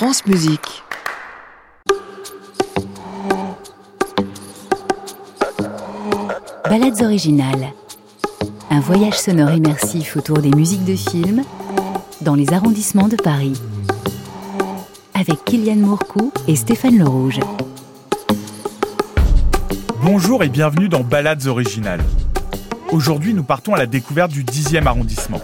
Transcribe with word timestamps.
France 0.00 0.24
Musique. 0.24 0.82
Balades 6.64 7.02
originales. 7.02 7.74
Un 8.70 8.80
voyage 8.80 9.18
sonore 9.18 9.50
immersif 9.50 10.16
autour 10.16 10.38
des 10.38 10.52
musiques 10.52 10.86
de 10.86 10.96
films 10.96 11.42
dans 12.22 12.34
les 12.34 12.50
arrondissements 12.54 13.08
de 13.08 13.16
Paris. 13.16 13.60
Avec 15.12 15.44
Kylian 15.44 15.76
Mourcou 15.76 16.32
et 16.48 16.56
Stéphane 16.56 16.96
Le 16.96 17.04
Rouge. 17.06 17.40
Bonjour 20.02 20.42
et 20.42 20.48
bienvenue 20.48 20.88
dans 20.88 21.04
Balades 21.04 21.46
originales. 21.46 22.04
Aujourd'hui, 22.90 23.34
nous 23.34 23.44
partons 23.44 23.74
à 23.74 23.78
la 23.78 23.86
découverte 23.86 24.30
du 24.30 24.44
10e 24.44 24.86
arrondissement. 24.86 25.42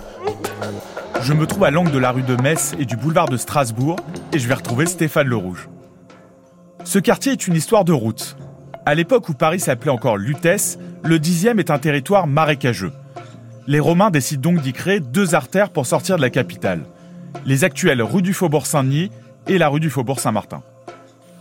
Je 1.20 1.34
me 1.34 1.46
trouve 1.46 1.64
à 1.64 1.70
l'angle 1.70 1.91
de 1.91 1.98
la 1.98 2.11
rue 2.11 2.23
de 2.23 2.41
Metz 2.41 2.73
et 2.79 2.86
du 2.86 2.96
boulevard 2.96 3.29
de 3.29 3.36
Strasbourg 3.36 3.96
et 4.37 4.39
je 4.39 4.48
vais 4.48 4.55
retrouver 4.55 4.84
Stéphane 4.84 5.29
Le 5.29 5.37
Rouge. 5.37 5.70
Ce 6.84 6.98
quartier 6.98 7.33
est 7.33 7.47
une 7.47 7.55
histoire 7.55 7.87
de 7.87 7.95
route. 7.95 8.37
À 8.84 8.95
l'époque 8.95 9.30
où 9.30 9.33
Paris 9.33 9.60
s'appelait 9.60 9.91
encore 9.91 10.19
Lutèce, 10.19 10.79
le 11.02 11.19
10e 11.19 11.59
est 11.59 11.70
un 11.70 11.79
territoire 11.79 12.27
marécageux. 12.27 12.93
Les 13.66 13.80
Romains 13.80 14.10
décident 14.10 14.52
donc 14.52 14.60
d'y 14.60 14.74
créer 14.74 15.01
deux 15.01 15.34
artères 15.34 15.70
pour 15.70 15.87
sortir 15.87 16.16
de 16.16 16.20
la 16.20 16.29
capitale. 16.29 16.83
Les 17.46 17.65
actuelles 17.65 18.02
rue 18.02 18.20
du 18.20 18.34
Faubourg 18.34 18.66
Saint-Denis 18.66 19.10
et 19.46 19.57
la 19.57 19.69
rue 19.69 19.80
du 19.80 19.88
Faubourg 19.88 20.20
Saint-Martin. 20.20 20.62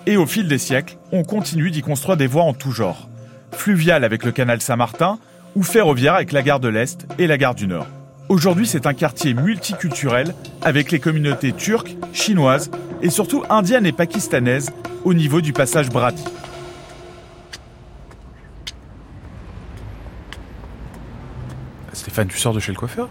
Et 0.06 0.16
au 0.16 0.26
fil 0.26 0.48
des 0.48 0.58
siècles, 0.58 0.96
on 1.12 1.24
continue 1.24 1.72
d'y 1.72 1.82
construire 1.82 2.16
des 2.16 2.28
voies 2.28 2.44
en 2.44 2.54
tout 2.54 2.72
genre. 2.72 3.10
Fluviales 3.52 4.06
avec 4.06 4.24
le 4.24 4.32
canal 4.32 4.62
Saint-Martin 4.62 5.20
ou 5.54 5.64
ferroviaires 5.64 6.16
avec 6.16 6.32
la 6.32 6.44
gare 6.44 6.62
de 6.62 6.70
l'Est 6.70 7.06
et 7.20 7.28
la 7.28 7.38
gare 7.38 7.56
du 7.56 7.68
Nord. 7.68 7.88
Aujourd'hui, 8.28 8.66
c'est 8.66 8.88
un 8.88 8.96
quartier 8.96 9.36
multiculturel 9.36 10.34
avec 10.64 10.92
les 10.92 11.00
communautés 11.00 11.52
turques, 11.52 11.96
chinoises 12.12 12.72
et 13.02 13.10
surtout 13.10 13.44
indiennes 13.50 13.86
et 13.86 13.92
pakistanaises 13.92 14.72
au 15.04 15.14
niveau 15.14 15.42
du 15.42 15.54
passage 15.54 15.90
Brady. 15.90 16.24
Stéphane, 21.94 22.28
tu 22.28 22.38
sors 22.38 22.54
de 22.54 22.60
chez 22.60 22.72
le 22.72 22.78
coiffeur? 22.78 23.10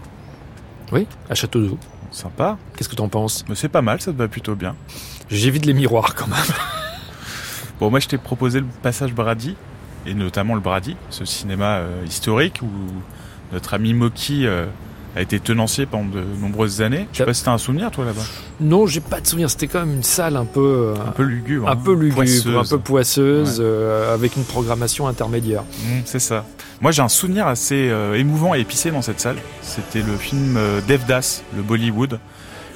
Oui, 0.91 1.07
à 1.29 1.35
Château 1.35 1.61
d'Eau. 1.61 1.77
Sympa. 2.11 2.57
Qu'est-ce 2.75 2.87
que 2.89 2.95
t'en 2.95 3.09
penses? 3.09 3.43
Mais 3.49 3.55
c'est 3.55 3.69
pas 3.69 3.81
mal, 3.81 3.99
ça 3.99 4.11
te 4.11 4.17
va 4.17 4.27
plutôt 4.27 4.55
bien. 4.55 4.75
J'évite 5.29 5.65
les 5.65 5.73
miroirs 5.73 6.15
quand 6.15 6.27
même. 6.27 6.37
Bon, 7.77 7.89
moi 7.89 7.99
je 7.99 8.07
t'ai 8.07 8.17
proposé 8.17 8.61
le 8.61 8.67
passage 8.81 9.13
Brady, 9.13 9.57
et 10.05 10.13
notamment 10.13 10.55
le 10.55 10.61
Brady, 10.61 10.95
ce 11.09 11.25
cinéma 11.25 11.79
euh, 11.79 12.05
historique 12.05 12.61
où 12.61 12.69
notre 13.51 13.73
ami 13.73 13.93
Moki 13.93 14.47
euh, 14.47 14.65
a 15.15 15.21
été 15.21 15.39
tenancier 15.39 15.85
pendant 15.85 16.05
de 16.09 16.23
nombreuses 16.41 16.81
années. 16.81 17.07
Je 17.13 17.19
sais 17.19 17.25
pas 17.25 17.33
si 17.33 17.43
t'as 17.43 17.51
un 17.53 17.57
souvenir 17.57 17.89
toi 17.91 18.03
là-bas. 18.05 18.21
Non, 18.59 18.85
j'ai 18.85 18.99
pas 18.99 19.21
de 19.21 19.27
souvenir. 19.27 19.49
C'était 19.49 19.67
quand 19.67 19.79
même 19.85 19.95
une 19.95 20.03
salle 20.03 20.35
un 20.35 20.45
peu, 20.45 20.93
Un 21.07 21.11
peu 21.11 21.23
lugubre. 21.23 21.69
un 21.69 21.71
hein, 21.71 21.75
peu 21.77 21.93
lugubre, 21.93 22.15
poisseuse. 22.15 22.57
un 22.57 22.63
peu 22.63 22.79
poisseuse, 22.79 23.59
Ouais. 23.59 23.65
euh, 23.65 24.13
avec 24.13 24.35
une 24.35 24.43
programmation 24.43 25.07
intermédiaire. 25.07 25.63
Mm, 25.63 25.99
c'est 26.05 26.19
ça. 26.19 26.45
Moi 26.81 26.91
j'ai 26.91 27.01
un 27.01 27.07
souvenir 27.09 27.47
assez 27.47 27.89
euh, 27.89 28.15
émouvant 28.19 28.53
et 28.55 28.59
épicé 28.59 28.91
dans 28.91 29.01
cette 29.01 29.21
salle. 29.21 29.37
C'était 29.61 30.01
le 30.01 30.17
film 30.17 30.57
euh, 30.57 30.81
Devdas, 30.87 31.43
le 31.55 31.61
Bollywood. 31.61 32.19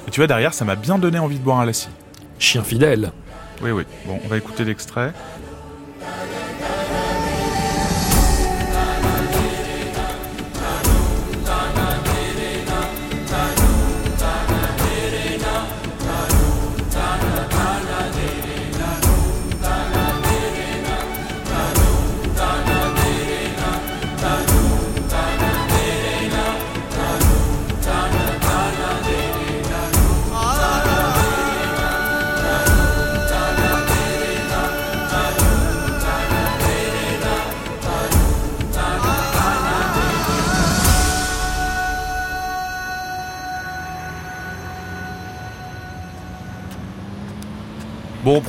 Et 0.07 0.11
tu 0.11 0.19
vois 0.21 0.27
derrière, 0.27 0.53
ça 0.53 0.63
m'a 0.63 0.75
bien 0.75 0.97
donné 0.97 1.19
envie 1.19 1.37
de 1.39 1.43
boire 1.43 1.59
un 1.59 1.65
lassi. 1.65 1.89
Chien 2.39 2.63
fidèle. 2.63 3.11
Oui, 3.61 3.71
oui. 3.71 3.83
Bon, 4.07 4.17
on 4.23 4.27
va 4.29 4.37
écouter 4.37 4.63
l'extrait. 4.63 5.11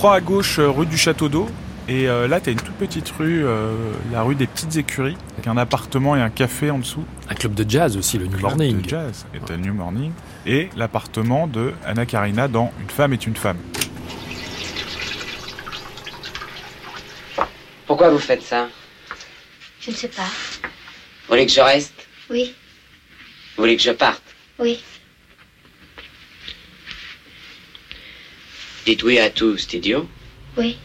Bon, 0.01 0.07
on 0.07 0.09
prend 0.09 0.13
à 0.13 0.21
gauche 0.23 0.59
euh, 0.59 0.71
rue 0.71 0.87
du 0.87 0.97
Château 0.97 1.29
d'Eau. 1.29 1.47
Et 1.87 2.09
euh, 2.09 2.27
là, 2.27 2.41
t'as 2.41 2.53
une 2.53 2.61
toute 2.61 2.75
petite 2.77 3.11
rue, 3.19 3.45
euh, 3.45 3.93
la 4.13 4.23
rue 4.23 4.35
des 4.35 4.47
Petites 4.47 4.77
Écuries, 4.77 5.17
avec 5.35 5.47
un 5.47 5.59
appartement 5.59 6.17
et 6.17 6.23
un 6.23 6.31
café 6.31 6.71
en 6.71 6.79
dessous. 6.79 7.05
Un 7.29 7.35
club 7.35 7.53
de 7.55 7.69
jazz 7.69 7.99
aussi, 7.99 8.17
le 8.17 8.25
New 8.25 8.31
Club 8.39 8.43
Morning. 8.43 8.81
de 8.81 8.89
jazz 8.89 9.27
et 9.35 9.41
t'as 9.45 9.57
New 9.59 9.75
Morning. 9.75 10.13
Et 10.47 10.71
l'appartement 10.77 11.47
de 11.47 11.75
Anna 11.85 12.07
Karina 12.07 12.49
dans 12.49 12.73
Une 12.81 12.89
femme 12.89 13.13
est 13.13 13.27
une 13.27 13.37
femme. 13.37 13.59
Pourquoi 17.87 18.09
vous 18.09 18.19
faites 18.19 18.43
ça? 18.43 18.69
Je 19.81 19.91
ne 19.91 19.97
sais 19.97 20.09
pas. 20.09 20.23
Vous 20.63 21.29
voulez 21.29 21.45
que 21.45 21.53
je 21.53 21.61
reste? 21.61 22.07
Oui, 22.31 22.55
Vous 23.57 23.65
voulez 23.65 23.77
que 23.77 23.83
je 23.83 23.91
parte? 23.91 24.23
Oui. 24.59 24.83
Dites 28.87 29.03
oui 29.03 29.19
à 29.19 29.31
tout, 29.31 29.57
c'est 29.57 29.75
idiot. 29.75 30.07
Oui. 30.57 30.77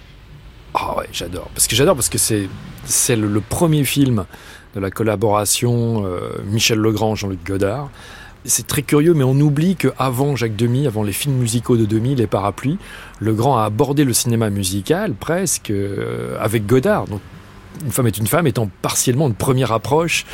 Ah 0.74 0.98
ouais, 0.98 1.08
j'adore. 1.12 1.50
Parce 1.54 1.68
que 1.68 1.76
j'adore 1.76 1.96
parce 1.96 2.10
que 2.10 2.18
c'est 2.18 2.50
c'est 2.84 3.16
le, 3.16 3.28
le 3.28 3.42
premier 3.42 3.84
film 3.86 4.26
de 4.76 4.80
la 4.80 4.92
collaboration 4.92 6.06
euh, 6.06 6.20
Michel 6.46 6.80
Legrand 6.80 7.16
Jean-Luc 7.16 7.44
Godard. 7.46 7.90
C'est 8.44 8.68
très 8.68 8.84
curieux, 8.84 9.16
mais 9.16 9.24
on 9.24 9.40
oublie 9.40 9.76
qu'avant 9.76 10.36
Jacques 10.36 10.56
Demy, 10.56 10.86
avant 10.86 11.02
les 11.02 11.14
films 11.14 11.38
musicaux 11.38 11.78
de 11.78 11.86
Demy, 11.86 12.14
les 12.16 12.28
parapluies, 12.28 12.78
Legrand 13.20 13.58
a 13.58 13.64
abordé 13.64 14.04
le 14.04 14.14
cinéma 14.14 14.52
musical 14.52 15.14
presque 15.14 15.72
euh, 15.72 16.38
avec 16.40 16.68
Godard. 16.68 17.08
Donc, 17.08 17.22
une 17.84 17.92
femme 17.92 18.08
est 18.08 18.18
une 18.18 18.28
femme 18.28 18.48
étant 18.48 18.70
partiellement 18.82 19.28
une 19.28 19.34
première 19.34 19.72
approche 19.72 20.26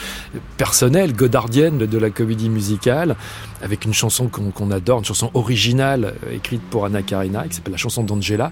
personnelle, 0.58 1.14
godardienne 1.14 1.78
de 1.80 1.98
la 1.98 2.10
comédie 2.10 2.50
musicale, 2.50 3.16
avec 3.62 3.86
une 3.86 3.94
chanson 3.94 4.28
qu'on 4.28 4.72
adore, 4.72 5.00
une 5.00 5.06
chanson 5.06 5.32
originale 5.34 6.14
euh, 6.26 6.36
écrite 6.36 6.62
pour 6.70 6.86
Anna 6.86 7.02
Karina, 7.02 7.48
qui 7.48 7.56
s'appelle 7.56 7.74
la 7.74 7.78
chanson 7.78 8.04
d'Angela, 8.04 8.52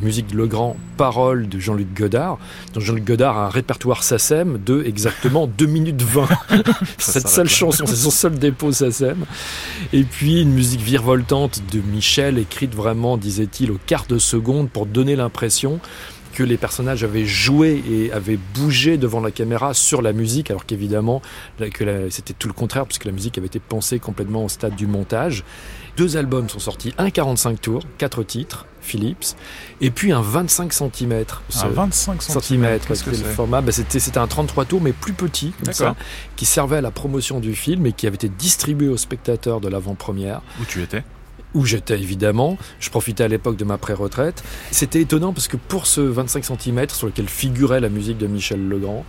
musique 0.00 0.28
de 0.28 0.36
Legrand, 0.36 0.76
paroles 0.96 1.48
de 1.48 1.58
Jean-Luc 1.58 1.92
Godard. 1.94 2.38
Donc 2.74 2.82
Jean-Luc 2.82 3.04
Godard 3.04 3.38
a 3.38 3.46
un 3.46 3.48
répertoire 3.48 4.02
SACEM 4.02 4.58
de 4.64 4.84
exactement 4.84 5.46
2 5.58 5.66
minutes 5.66 6.02
20. 6.02 6.28
Cette 6.98 7.28
seule 7.28 7.48
chanson, 7.48 7.86
c'est 7.86 7.96
son 7.96 8.10
seul 8.10 8.38
dépôt 8.38 8.72
SACEM. 8.72 9.24
Et 9.92 10.04
puis 10.04 10.42
une 10.42 10.52
musique 10.52 10.80
virevoltante 10.80 11.62
de 11.72 11.80
Michel, 11.80 12.38
écrite 12.38 12.74
vraiment, 12.74 13.16
disait-il, 13.16 13.70
au 13.72 13.78
quart 13.86 14.06
de 14.08 14.18
seconde 14.18 14.70
pour 14.70 14.86
donner 14.86 15.16
l'impression 15.16 15.80
que 16.34 16.42
les 16.42 16.56
personnages 16.56 17.04
avaient 17.04 17.26
joué 17.26 17.82
et 17.90 18.12
avaient 18.12 18.38
bougé 18.54 18.96
devant 18.98 19.20
la 19.20 19.30
caméra 19.30 19.74
sur 19.74 20.02
la 20.02 20.12
musique, 20.12 20.50
alors 20.50 20.66
qu'évidemment, 20.66 21.22
c'était 22.10 22.34
tout 22.34 22.48
le 22.48 22.54
contraire, 22.54 22.86
puisque 22.86 23.04
la 23.04 23.12
musique 23.12 23.38
avait 23.38 23.46
été 23.46 23.60
pensée 23.60 23.98
complètement 23.98 24.44
au 24.44 24.48
stade 24.48 24.76
du 24.76 24.86
montage. 24.86 25.44
Deux 25.96 26.16
albums 26.16 26.48
sont 26.48 26.60
sortis, 26.60 26.94
un 26.98 27.10
45 27.10 27.60
tours, 27.60 27.82
quatre 27.98 28.22
titres, 28.22 28.66
Philips, 28.80 29.36
et 29.80 29.90
puis 29.90 30.12
un 30.12 30.22
25 30.22 30.72
cm. 30.72 31.24
Un 31.62 31.68
25 31.68 32.22
cm. 32.22 32.32
centimètres, 32.32 32.86
Qu'est-ce 32.86 33.04
que 33.04 33.12
c'était 33.12 33.28
le 33.28 33.34
format. 33.34 33.60
Bah, 33.60 33.72
c'était, 33.72 34.00
c'était 34.00 34.18
un 34.18 34.26
33 34.26 34.64
tours, 34.64 34.80
mais 34.80 34.92
plus 34.92 35.12
petit, 35.12 35.50
comme 35.50 35.66
D'accord. 35.66 35.94
ça, 35.94 36.04
qui 36.36 36.46
servait 36.46 36.76
à 36.76 36.80
la 36.80 36.90
promotion 36.90 37.40
du 37.40 37.54
film 37.54 37.86
et 37.86 37.92
qui 37.92 38.06
avait 38.06 38.14
été 38.14 38.28
distribué 38.28 38.88
aux 38.88 38.96
spectateurs 38.96 39.60
de 39.60 39.68
l'avant-première 39.68 40.40
Où 40.60 40.64
tu 40.64 40.82
étais? 40.82 41.02
Où 41.54 41.64
j'étais 41.64 41.98
évidemment. 41.98 42.58
Je 42.78 42.90
profitais 42.90 43.24
à 43.24 43.28
l'époque 43.28 43.56
de 43.56 43.64
ma 43.64 43.78
pré-retraite. 43.78 44.42
C'était 44.70 45.00
étonnant 45.00 45.32
parce 45.32 45.48
que 45.48 45.56
pour 45.56 45.86
ce 45.86 46.00
25 46.00 46.44
cm 46.44 46.88
sur 46.90 47.06
lequel 47.06 47.28
figurait 47.28 47.80
la 47.80 47.88
musique 47.88 48.18
de 48.18 48.26
Michel 48.26 48.68
Legrand, 48.68 49.04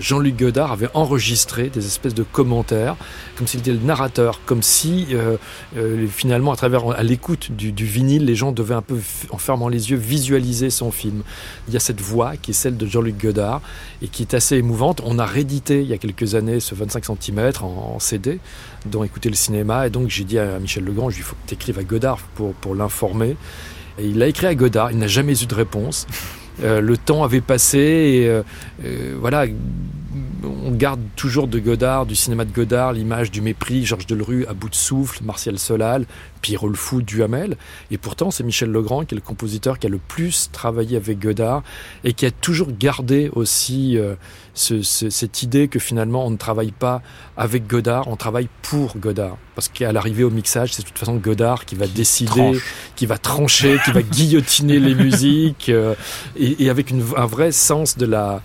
Jean-Luc 0.00 0.36
Godard 0.36 0.72
avait 0.72 0.88
enregistré 0.94 1.68
des 1.68 1.86
espèces 1.86 2.14
de 2.14 2.22
commentaires, 2.22 2.96
comme 3.36 3.46
s'il 3.46 3.60
était 3.60 3.72
le 3.72 3.78
narrateur, 3.78 4.40
comme 4.46 4.62
si 4.62 5.08
euh, 5.12 5.36
euh, 5.76 6.06
finalement, 6.08 6.52
à 6.52 6.56
travers, 6.56 6.90
à 6.90 7.02
l'écoute 7.02 7.52
du, 7.52 7.84
vinyle, 7.84 8.24
les 8.24 8.34
gens 8.34 8.52
devaient 8.52 8.74
un 8.74 8.82
peu, 8.82 8.98
en 9.30 9.38
fermant 9.38 9.68
les 9.68 9.90
yeux, 9.90 9.96
visualiser 9.96 10.70
son 10.70 10.90
film. 10.90 11.22
Il 11.68 11.74
y 11.74 11.76
a 11.76 11.80
cette 11.80 12.00
voix 12.00 12.36
qui 12.36 12.52
est 12.52 12.54
celle 12.54 12.76
de 12.76 12.86
Jean-Luc 12.86 13.18
Godard 13.18 13.60
et 14.02 14.08
qui 14.08 14.22
est 14.22 14.34
assez 14.34 14.56
émouvante. 14.56 15.02
On 15.04 15.18
a 15.18 15.26
réédité 15.26 15.82
il 15.82 15.88
y 15.88 15.92
a 15.92 15.98
quelques 15.98 16.34
années 16.34 16.60
ce 16.60 16.74
25 16.74 17.04
cm 17.04 17.52
en, 17.62 17.98
CD, 17.98 18.40
dont 18.86 19.04
écouter 19.04 19.28
le 19.28 19.34
cinéma. 19.34 19.86
Et 19.86 19.90
donc 19.90 20.08
j'ai 20.08 20.24
dit 20.24 20.38
à 20.38 20.58
Michel 20.58 20.84
Legrand, 20.84 21.10
il 21.10 21.22
faut 21.22 21.36
que 21.36 21.48
tu 21.48 21.54
écrives 21.54 21.78
à 21.78 21.84
Godard 21.84 22.18
pour, 22.34 22.54
pour 22.54 22.74
l'informer. 22.74 23.36
Et 23.98 24.06
il 24.06 24.22
a 24.22 24.26
écrit 24.26 24.46
à 24.46 24.54
Godard, 24.54 24.90
il 24.92 24.98
n'a 24.98 25.08
jamais 25.08 25.40
eu 25.42 25.46
de 25.46 25.54
réponse. 25.54 26.06
Euh, 26.62 26.80
le 26.80 26.96
temps 26.96 27.22
avait 27.24 27.40
passé 27.40 27.78
et 27.78 28.28
euh, 28.28 28.42
euh, 28.84 29.16
voilà, 29.18 29.46
on 30.70 30.74
garde 30.74 31.00
toujours 31.16 31.48
de 31.48 31.58
Godard, 31.58 32.06
du 32.06 32.14
cinéma 32.14 32.44
de 32.44 32.52
Godard, 32.52 32.92
l'image 32.92 33.32
du 33.32 33.40
mépris, 33.40 33.84
Georges 33.84 34.06
Delerue 34.06 34.46
à 34.46 34.54
bout 34.54 34.68
de 34.68 34.74
souffle, 34.74 35.24
Martial 35.24 35.58
Solal, 35.58 36.06
Pierrot 36.42 36.68
le 36.68 36.76
Fou, 36.76 37.02
Duhamel. 37.02 37.56
Et 37.90 37.98
pourtant, 37.98 38.30
c'est 38.30 38.44
Michel 38.44 38.70
Legrand 38.70 39.04
qui 39.04 39.14
est 39.14 39.16
le 39.16 39.22
compositeur 39.22 39.80
qui 39.80 39.88
a 39.88 39.90
le 39.90 39.98
plus 39.98 40.48
travaillé 40.52 40.96
avec 40.96 41.18
Godard 41.18 41.64
et 42.04 42.12
qui 42.12 42.24
a 42.24 42.30
toujours 42.30 42.68
gardé 42.78 43.30
aussi 43.34 43.98
euh, 43.98 44.14
ce, 44.54 44.82
ce, 44.82 45.10
cette 45.10 45.42
idée 45.42 45.66
que 45.66 45.80
finalement 45.80 46.24
on 46.24 46.30
ne 46.30 46.36
travaille 46.36 46.72
pas 46.72 47.02
avec 47.36 47.66
Godard, 47.66 48.06
on 48.06 48.16
travaille 48.16 48.48
pour 48.62 48.96
Godard. 48.96 49.38
Parce 49.56 49.68
qu'à 49.68 49.90
l'arrivée 49.92 50.22
au 50.22 50.30
mixage, 50.30 50.72
c'est 50.72 50.82
de 50.82 50.86
toute 50.86 50.98
façon 50.98 51.16
Godard 51.16 51.64
qui 51.64 51.74
va 51.74 51.88
décider, 51.88 52.30
Tranche. 52.30 52.64
qui 52.94 53.06
va 53.06 53.18
trancher, 53.18 53.78
qui 53.84 53.90
va 53.90 54.02
guillotiner 54.02 54.78
les 54.78 54.94
musiques, 55.04 55.68
euh, 55.68 55.94
et, 56.36 56.64
et, 56.64 56.70
avec 56.70 56.90
une, 56.90 57.02
un 57.16 57.26
vrai 57.26 57.50
sens 57.50 57.98
de 57.98 58.06
la, 58.06 58.40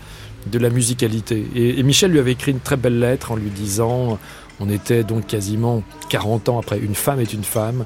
de 0.46 0.60
la 0.60 0.70
musicalité. 0.70 1.46
Et, 1.56 1.82
Michel 1.84 2.12
lui 2.12 2.20
avait 2.20 2.34
écrit 2.34 2.52
une 2.52 2.60
très 2.60 2.78
belle 2.78 3.00
lettre 3.00 3.32
en 3.32 3.36
lui 3.36 3.50
disant, 3.50 4.20
on 4.60 4.70
était 4.70 5.04
donc 5.04 5.28
quasiment 5.28 5.84
40 6.10 6.50
ans 6.50 6.60
après 6.60 6.80
Une 6.80 6.96
femme 6.96 7.20
est 7.20 7.34
une 7.34 7.44
femme. 7.44 7.86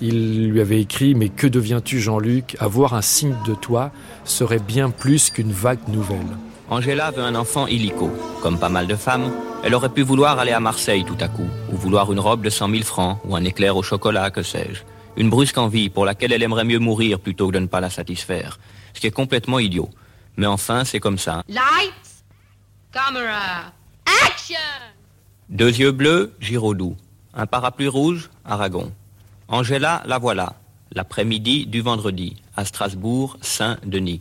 Il 0.00 0.48
lui 0.48 0.60
avait 0.60 0.80
écrit 0.80 1.14
Mais 1.14 1.28
que 1.28 1.46
deviens-tu, 1.46 2.00
Jean-Luc? 2.00 2.56
Avoir 2.58 2.94
un 2.94 3.02
signe 3.02 3.36
de 3.46 3.54
toi 3.54 3.92
serait 4.24 4.58
bien 4.58 4.90
plus 4.90 5.30
qu'une 5.30 5.52
vague 5.52 5.86
nouvelle. 5.88 6.18
Angela 6.68 7.10
veut 7.10 7.22
un 7.22 7.34
enfant 7.34 7.66
illico. 7.66 8.10
Comme 8.42 8.58
pas 8.58 8.68
mal 8.68 8.86
de 8.86 8.94
femmes, 8.94 9.30
elle 9.62 9.74
aurait 9.74 9.90
pu 9.90 10.02
vouloir 10.02 10.38
aller 10.38 10.52
à 10.52 10.60
Marseille 10.60 11.04
tout 11.04 11.18
à 11.20 11.28
coup, 11.28 11.46
ou 11.72 11.76
vouloir 11.76 12.10
une 12.12 12.18
robe 12.18 12.42
de 12.42 12.50
100 12.50 12.70
000 12.70 12.82
francs, 12.82 13.18
ou 13.24 13.36
un 13.36 13.44
éclair 13.44 13.76
au 13.76 13.82
chocolat, 13.82 14.30
que 14.30 14.42
sais-je. 14.42 14.80
Une 15.16 15.28
brusque 15.28 15.58
envie 15.58 15.90
pour 15.90 16.06
laquelle 16.06 16.32
elle 16.32 16.42
aimerait 16.42 16.64
mieux 16.64 16.78
mourir 16.78 17.20
plutôt 17.20 17.48
que 17.48 17.52
de 17.52 17.58
ne 17.58 17.66
pas 17.66 17.80
la 17.80 17.90
satisfaire. 17.90 18.58
Ce 18.94 19.00
qui 19.00 19.06
est 19.06 19.10
complètement 19.10 19.58
idiot. 19.58 19.90
Mais 20.36 20.46
enfin, 20.46 20.84
c'est 20.84 21.00
comme 21.00 21.18
ça. 21.18 21.42
Lights, 21.48 22.24
camera, 22.90 23.72
action 24.26 24.56
Deux 25.48 25.68
yeux 25.68 25.92
bleus, 25.92 26.34
Giraudoux. 26.40 26.96
Un 27.34 27.46
parapluie 27.46 27.88
rouge, 27.88 28.30
Aragon. 28.44 28.92
Angela, 29.48 30.02
la 30.06 30.18
voilà. 30.18 30.54
L'après-midi 30.94 31.66
du 31.66 31.80
vendredi, 31.80 32.36
à 32.56 32.64
Strasbourg, 32.64 33.38
Saint-Denis. 33.40 34.20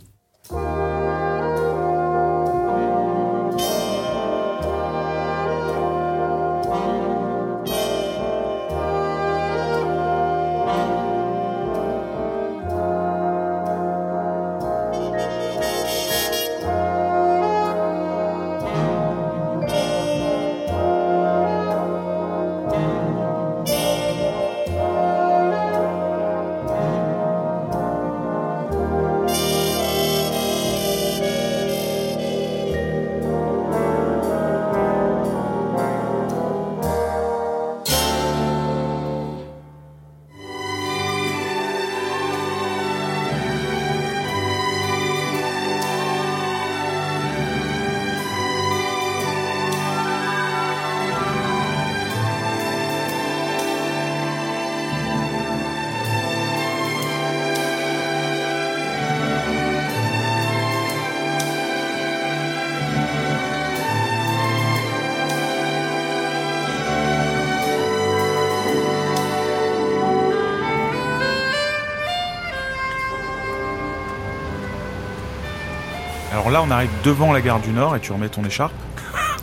Là, 76.52 76.62
on 76.62 76.70
arrive 76.70 76.90
devant 77.04 77.32
la 77.32 77.42
gare 77.42 77.60
du 77.62 77.72
Nord 77.72 77.96
et 77.96 78.00
tu 78.00 78.12
remets 78.12 78.30
ton 78.30 78.44
écharpe. 78.44 78.74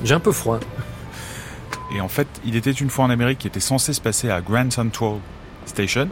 J'ai 0.05 0.15
un 0.15 0.21
peu 0.21 0.33
froid. 0.33 0.61
Et 1.95 2.01
en 2.01 2.09
fait, 2.09 2.29
il 2.45 2.55
était 2.55 2.71
une 2.71 2.91
fois 2.91 3.07
en 3.07 3.11
Amérique 3.11 3.39
qui 3.39 3.47
était 3.47 3.61
censé 3.61 3.95
se 3.95 4.01
passer 4.01 4.31
à 4.31 4.43
Grand 4.43 4.71
Central 4.71 5.15
Station, 5.65 6.09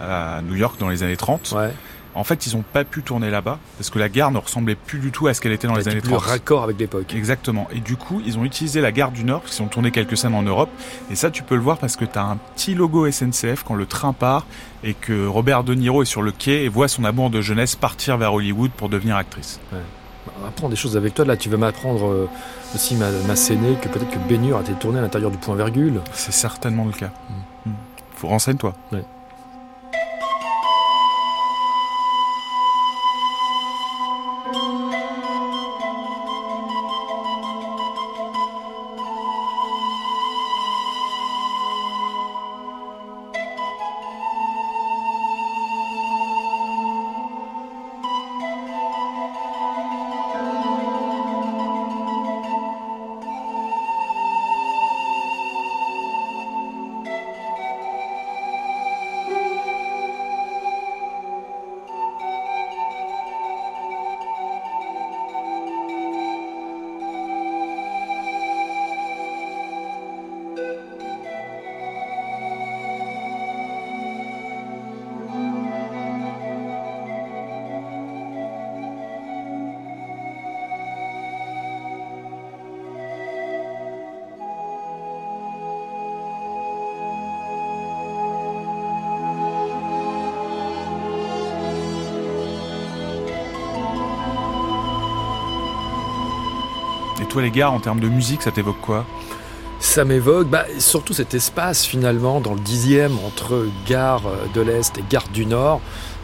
à 0.00 0.42
New 0.42 0.56
York 0.56 0.80
dans 0.80 0.88
les 0.88 1.04
années 1.04 1.16
30. 1.16 1.54
Ouais. 1.56 1.70
En 2.14 2.24
fait, 2.24 2.46
ils 2.46 2.56
n'ont 2.56 2.64
pas 2.64 2.84
pu 2.84 3.02
tourner 3.02 3.30
là-bas 3.30 3.58
parce 3.78 3.88
que 3.88 3.98
la 3.98 4.08
gare 4.08 4.32
ne 4.32 4.38
ressemblait 4.38 4.74
plus 4.74 4.98
du 4.98 5.12
tout 5.12 5.28
à 5.28 5.34
ce 5.34 5.40
qu'elle 5.40 5.52
était 5.52 5.66
dans 5.66 5.76
les 5.76 5.88
années 5.88 6.00
plus 6.00 6.10
30. 6.10 6.22
raccord 6.22 6.64
avec 6.64 6.78
l'époque. 6.78 7.14
Exactement. 7.14 7.68
Et 7.72 7.80
du 7.80 7.96
coup, 7.96 8.20
ils 8.26 8.36
ont 8.36 8.44
utilisé 8.44 8.80
la 8.80 8.92
gare 8.92 9.12
du 9.12 9.24
Nord, 9.24 9.42
parce 9.42 9.54
qu'ils 9.54 9.64
ont 9.64 9.68
tourné 9.68 9.92
quelques 9.92 10.18
scènes 10.18 10.34
en 10.34 10.42
Europe. 10.42 10.68
Et 11.10 11.14
ça, 11.14 11.30
tu 11.30 11.42
peux 11.42 11.54
le 11.54 11.62
voir 11.62 11.78
parce 11.78 11.96
que 11.96 12.04
tu 12.04 12.18
as 12.18 12.24
un 12.24 12.36
petit 12.36 12.74
logo 12.74 13.10
SNCF 13.10 13.62
quand 13.62 13.74
le 13.74 13.86
train 13.86 14.12
part 14.12 14.44
et 14.82 14.92
que 14.94 15.26
Robert 15.26 15.62
De 15.62 15.74
Niro 15.74 16.02
est 16.02 16.06
sur 16.06 16.20
le 16.20 16.32
quai 16.32 16.64
et 16.64 16.68
voit 16.68 16.88
son 16.88 17.04
amour 17.04 17.30
de 17.30 17.40
jeunesse 17.40 17.76
partir 17.76 18.18
vers 18.18 18.34
Hollywood 18.34 18.72
pour 18.72 18.88
devenir 18.88 19.16
actrice. 19.16 19.60
Va 20.26 20.48
apprendre 20.48 20.70
des 20.70 20.76
choses 20.76 20.96
avec 20.96 21.14
toi. 21.14 21.24
Là, 21.24 21.36
tu 21.36 21.48
vas 21.48 21.56
m'apprendre 21.56 22.06
euh, 22.06 22.28
aussi 22.74 22.94
ma, 22.96 23.10
ma 23.26 23.36
scénée 23.36 23.76
que 23.80 23.88
peut-être 23.88 24.10
que 24.10 24.18
Bénur 24.28 24.56
a 24.58 24.60
été 24.60 24.72
tourné 24.72 24.98
à 24.98 25.02
l'intérieur 25.02 25.30
du 25.30 25.38
point 25.38 25.56
virgule. 25.56 26.00
C'est 26.12 26.32
certainement 26.32 26.84
le 26.84 26.92
cas. 26.92 27.10
Mm. 27.66 27.70
Faut 28.16 28.28
renseigne-toi. 28.28 28.74
Ouais. 28.92 29.04
Toi, 97.32 97.42
les 97.42 97.50
gars, 97.50 97.70
en 97.70 97.80
termes 97.80 98.00
de 98.00 98.08
musique, 98.08 98.42
ça 98.42 98.50
t'évoque 98.50 98.80
quoi? 98.82 99.06
Ça 99.80 100.04
m'évoque 100.04 100.48
bah, 100.48 100.64
surtout 100.78 101.12
cet 101.14 101.32
espace 101.34 101.84
finalement 101.84 102.40
dans 102.40 102.52
le 102.54 102.60
dixième 102.60 103.12
entre 103.26 103.66
gare 103.86 104.22
de 104.54 104.60
l'Est 104.60 104.96
et 104.98 105.04
gare 105.10 105.28
du 105.32 105.46
Nord. 105.46 105.80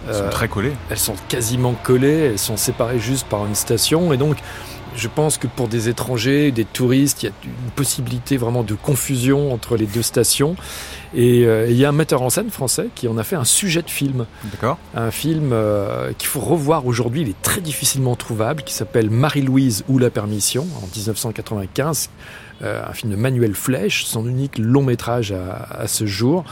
Ils 0.06 0.14
sont 0.14 0.22
Euh, 0.24 0.28
très 0.30 0.48
collés. 0.48 0.74
elles 0.90 0.98
sont 0.98 1.16
quasiment 1.28 1.74
collées, 1.82 2.30
elles 2.32 2.38
sont 2.38 2.56
séparées 2.56 3.00
juste 3.00 3.26
par 3.26 3.46
une 3.46 3.54
station. 3.56 4.12
Et 4.12 4.16
donc, 4.16 4.36
je 4.98 5.08
pense 5.08 5.38
que 5.38 5.46
pour 5.46 5.68
des 5.68 5.88
étrangers, 5.88 6.50
des 6.50 6.64
touristes, 6.64 7.22
il 7.22 7.26
y 7.26 7.28
a 7.28 7.32
une 7.44 7.70
possibilité 7.76 8.36
vraiment 8.36 8.64
de 8.64 8.74
confusion 8.74 9.52
entre 9.52 9.76
les 9.76 9.86
deux 9.86 10.02
stations. 10.02 10.56
Et 11.14 11.46
euh, 11.46 11.68
il 11.70 11.76
y 11.76 11.84
a 11.84 11.88
un 11.88 11.92
metteur 11.92 12.20
en 12.22 12.30
scène 12.30 12.50
français 12.50 12.88
qui 12.94 13.08
en 13.08 13.16
a 13.16 13.22
fait 13.22 13.36
un 13.36 13.44
sujet 13.44 13.82
de 13.82 13.90
film. 13.90 14.26
D'accord 14.50 14.76
Un 14.94 15.10
film 15.10 15.50
euh, 15.52 16.12
qu'il 16.18 16.28
faut 16.28 16.40
revoir 16.40 16.86
aujourd'hui, 16.86 17.22
il 17.22 17.28
est 17.28 17.42
très 17.42 17.60
difficilement 17.60 18.16
trouvable, 18.16 18.62
qui 18.62 18.74
s'appelle 18.74 19.08
Marie-Louise 19.08 19.84
ou 19.88 19.98
la 19.98 20.10
permission, 20.10 20.66
en 20.82 20.86
1995. 20.94 22.10
Euh, 22.62 22.82
un 22.88 22.92
film 22.92 23.12
de 23.12 23.16
Manuel 23.16 23.54
Flèche, 23.54 24.04
son 24.04 24.28
unique 24.28 24.58
long 24.58 24.82
métrage 24.82 25.32
à, 25.32 25.86
ce 25.86 26.06
jour, 26.06 26.44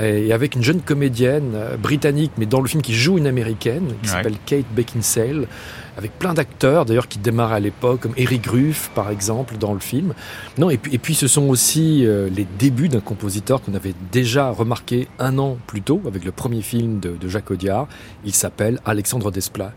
et 0.00 0.32
avec 0.32 0.54
une 0.54 0.62
jeune 0.62 0.80
comédienne 0.80 1.52
euh, 1.54 1.76
britannique, 1.76 2.32
mais 2.38 2.46
dans 2.46 2.60
le 2.60 2.68
film 2.68 2.82
qui 2.82 2.94
joue 2.94 3.18
une 3.18 3.26
américaine, 3.26 3.94
qui 4.02 4.08
s'appelle 4.08 4.36
Kate 4.46 4.66
Beckinsale, 4.74 5.48
avec 5.96 6.16
plein 6.16 6.32
d'acteurs 6.32 6.84
d'ailleurs 6.84 7.08
qui 7.08 7.18
démarrent 7.18 7.52
à 7.52 7.60
l'époque, 7.60 8.00
comme 8.00 8.14
Eric 8.16 8.46
Ruff 8.46 8.90
par 8.94 9.10
exemple 9.10 9.56
dans 9.58 9.74
le 9.74 9.80
film. 9.80 10.14
Non, 10.56 10.70
et 10.70 10.78
puis, 10.78 10.94
et 10.94 10.98
puis 10.98 11.14
ce 11.14 11.26
sont 11.26 11.48
aussi 11.48 12.06
euh, 12.06 12.28
les 12.30 12.46
débuts 12.58 12.88
d'un 12.88 13.00
compositeur 13.00 13.60
qu'on 13.60 13.74
avait 13.74 13.94
déjà 14.12 14.50
remarqué 14.50 15.08
un 15.18 15.38
an 15.38 15.58
plus 15.66 15.82
tôt 15.82 16.00
avec 16.06 16.24
le 16.24 16.30
premier 16.30 16.62
film 16.62 17.00
de, 17.00 17.16
de 17.16 17.28
Jacques 17.28 17.50
Audiard. 17.50 17.88
Il 18.24 18.32
s'appelle 18.32 18.78
Alexandre 18.84 19.32
Desplat. 19.32 19.72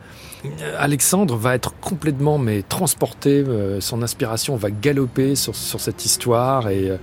Euh, 0.45 0.75
Alexandre 0.79 1.35
va 1.35 1.55
être 1.55 1.73
complètement 1.79 2.37
mais 2.37 2.63
transporté, 2.63 3.43
euh, 3.47 3.79
son 3.79 4.01
inspiration 4.01 4.55
va 4.55 4.71
galoper 4.71 5.35
sur, 5.35 5.55
sur 5.55 5.79
cette 5.79 6.05
histoire 6.05 6.69
et 6.69 6.89
euh, 6.89 6.97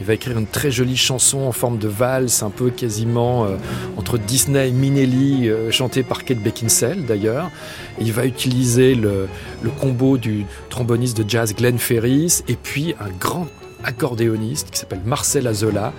il 0.00 0.06
va 0.06 0.14
écrire 0.14 0.38
une 0.38 0.46
très 0.46 0.70
jolie 0.70 0.96
chanson 0.96 1.40
en 1.40 1.52
forme 1.52 1.78
de 1.78 1.88
valse, 1.88 2.42
un 2.42 2.50
peu 2.50 2.70
quasiment 2.70 3.46
entre 3.96 4.18
Disney 4.18 4.68
et 4.68 4.72
Minelli, 4.72 5.50
chantée 5.70 6.02
par 6.02 6.24
Kate 6.24 6.38
Beckinsale 6.38 7.04
d'ailleurs. 7.04 7.50
Il 8.00 8.12
va 8.12 8.26
utiliser 8.26 8.94
le 8.94 9.28
combo 9.80 10.18
du 10.18 10.46
tromboniste 10.68 11.16
de 11.16 11.28
jazz 11.28 11.54
Glenn 11.54 11.78
Ferris 11.78 12.42
et 12.48 12.56
puis 12.56 12.94
un 13.00 13.10
grand 13.20 13.46
accordéoniste 13.84 14.70
qui 14.70 14.78
s'appelle 14.78 15.02
Marcel 15.04 15.46
Azola 15.46 15.92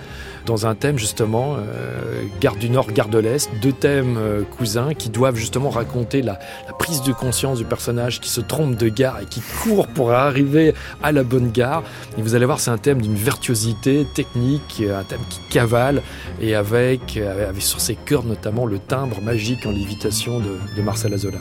dans 0.46 0.66
un 0.66 0.74
thème 0.74 0.98
justement 0.98 1.56
euh, 1.56 2.22
Garde 2.40 2.58
du 2.58 2.70
Nord, 2.70 2.92
Garde 2.92 3.10
de 3.10 3.18
l'Est, 3.18 3.50
deux 3.60 3.72
thèmes 3.72 4.16
euh, 4.16 4.42
cousins 4.42 4.94
qui 4.94 5.10
doivent 5.10 5.36
justement 5.36 5.70
raconter 5.70 6.22
la, 6.22 6.38
prise 6.78 7.02
de 7.02 7.12
conscience 7.12 7.58
du 7.58 7.64
personnage 7.64 8.20
qui 8.20 8.28
se 8.28 8.40
trompe 8.40 8.76
de 8.76 8.88
gare 8.88 9.20
et 9.20 9.26
qui 9.26 9.40
court 9.62 9.88
pour 9.88 10.12
arriver 10.12 10.74
à 11.02 11.10
la 11.10 11.24
bonne 11.24 11.50
gare. 11.50 11.82
Et 12.16 12.22
vous 12.22 12.34
allez 12.34 12.46
voir, 12.46 12.60
c'est 12.60 12.70
un 12.70 12.78
thème 12.78 13.02
d'une 13.02 13.16
virtuosité 13.16 14.06
technique, 14.14 14.82
un 14.88 15.02
thème 15.02 15.20
qui 15.28 15.40
cavale 15.50 16.02
et 16.40 16.54
avec, 16.54 17.16
avec 17.16 17.62
sur 17.62 17.80
ses 17.80 17.96
cœurs 17.96 18.24
notamment 18.24 18.66
le 18.66 18.78
timbre 18.78 19.20
magique 19.20 19.66
en 19.66 19.72
lévitation 19.72 20.38
de 20.38 20.82
Marcel 20.82 21.12
Azola. 21.12 21.38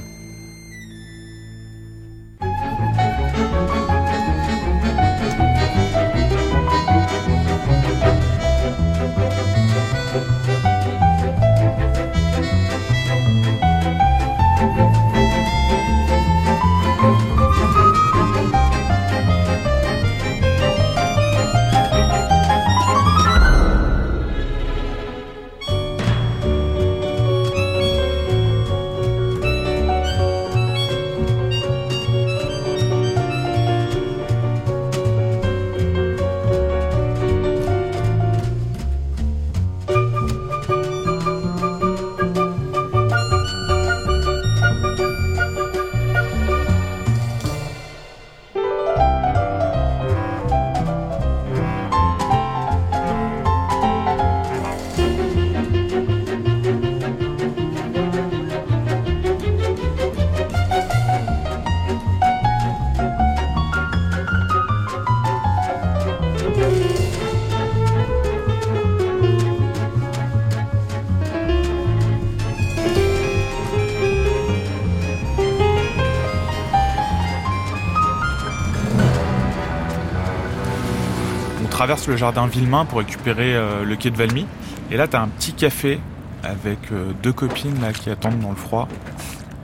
Traverse 82.06 82.08
le 82.08 82.18
jardin 82.18 82.48
Villemain 82.48 82.86
pour 82.86 83.00
récupérer 83.00 83.56
euh, 83.56 83.84
le 83.84 83.96
quai 83.96 84.12
de 84.12 84.18
Valmy. 84.18 84.46
Et 84.92 84.98
là, 84.98 85.08
tu 85.08 85.16
as 85.16 85.22
un 85.22 85.28
petit 85.28 85.54
café 85.54 86.00
avec 86.44 86.80
euh, 86.92 87.12
deux 87.24 87.34
copines 87.34 87.82
là, 87.82 87.92
qui 87.94 88.10
attendent 88.10 88.40
dans 88.40 88.50
le 88.50 88.56
froid. 88.56 88.88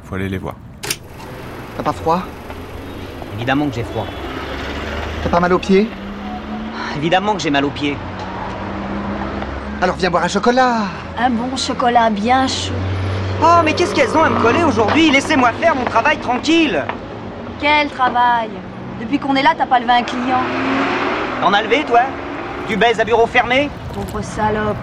Faut 0.05 0.15
aller 0.15 0.29
les 0.29 0.37
voir. 0.37 0.55
T'as 1.77 1.83
pas 1.83 1.93
froid? 1.93 2.21
Évidemment 3.35 3.67
que 3.67 3.75
j'ai 3.75 3.83
froid. 3.83 4.05
T'as 5.23 5.29
pas 5.29 5.39
mal 5.39 5.53
aux 5.53 5.59
pieds? 5.59 5.87
Évidemment 6.97 7.33
que 7.33 7.41
j'ai 7.41 7.51
mal 7.51 7.65
aux 7.65 7.69
pieds. 7.69 7.97
Alors 9.81 9.95
viens 9.95 10.09
boire 10.09 10.23
un 10.23 10.27
chocolat. 10.27 10.77
Un 11.17 11.29
bon 11.29 11.55
chocolat 11.55 12.09
bien 12.09 12.47
chaud. 12.47 12.73
Oh, 13.43 13.61
mais 13.63 13.73
qu'est-ce 13.73 13.95
qu'elles 13.95 14.15
ont 14.15 14.23
à 14.23 14.29
me 14.29 14.39
coller 14.39 14.63
aujourd'hui? 14.63 15.09
Laissez-moi 15.09 15.51
faire 15.53 15.75
mon 15.75 15.85
travail 15.85 16.17
tranquille. 16.17 16.83
Quel 17.59 17.89
travail? 17.89 18.49
Depuis 18.99 19.17
qu'on 19.17 19.35
est 19.35 19.41
là, 19.41 19.53
t'as 19.57 19.65
pas 19.65 19.79
levé 19.79 19.91
un 19.91 20.03
client? 20.03 20.43
T'en 21.41 21.53
as 21.53 21.63
levé, 21.63 21.83
toi? 21.85 22.01
Tu 22.67 22.77
baises 22.77 22.99
à 22.99 23.05
bureau 23.05 23.25
fermé 23.27 23.69
Pauvre 23.93 24.21
salope. 24.21 24.77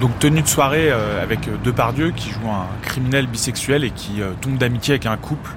Donc 0.00 0.18
tenue 0.18 0.42
de 0.42 0.46
soirée 0.46 0.90
euh, 0.90 1.22
avec 1.22 1.40
deux 1.40 1.58
Depardieu 1.72 2.12
qui 2.12 2.30
joue 2.30 2.48
un 2.48 2.66
criminel 2.82 3.26
bisexuel 3.26 3.84
et 3.84 3.90
qui 3.90 4.22
euh, 4.22 4.30
tombe 4.40 4.56
d'amitié 4.56 4.94
avec 4.94 5.06
un 5.06 5.16
couple, 5.16 5.50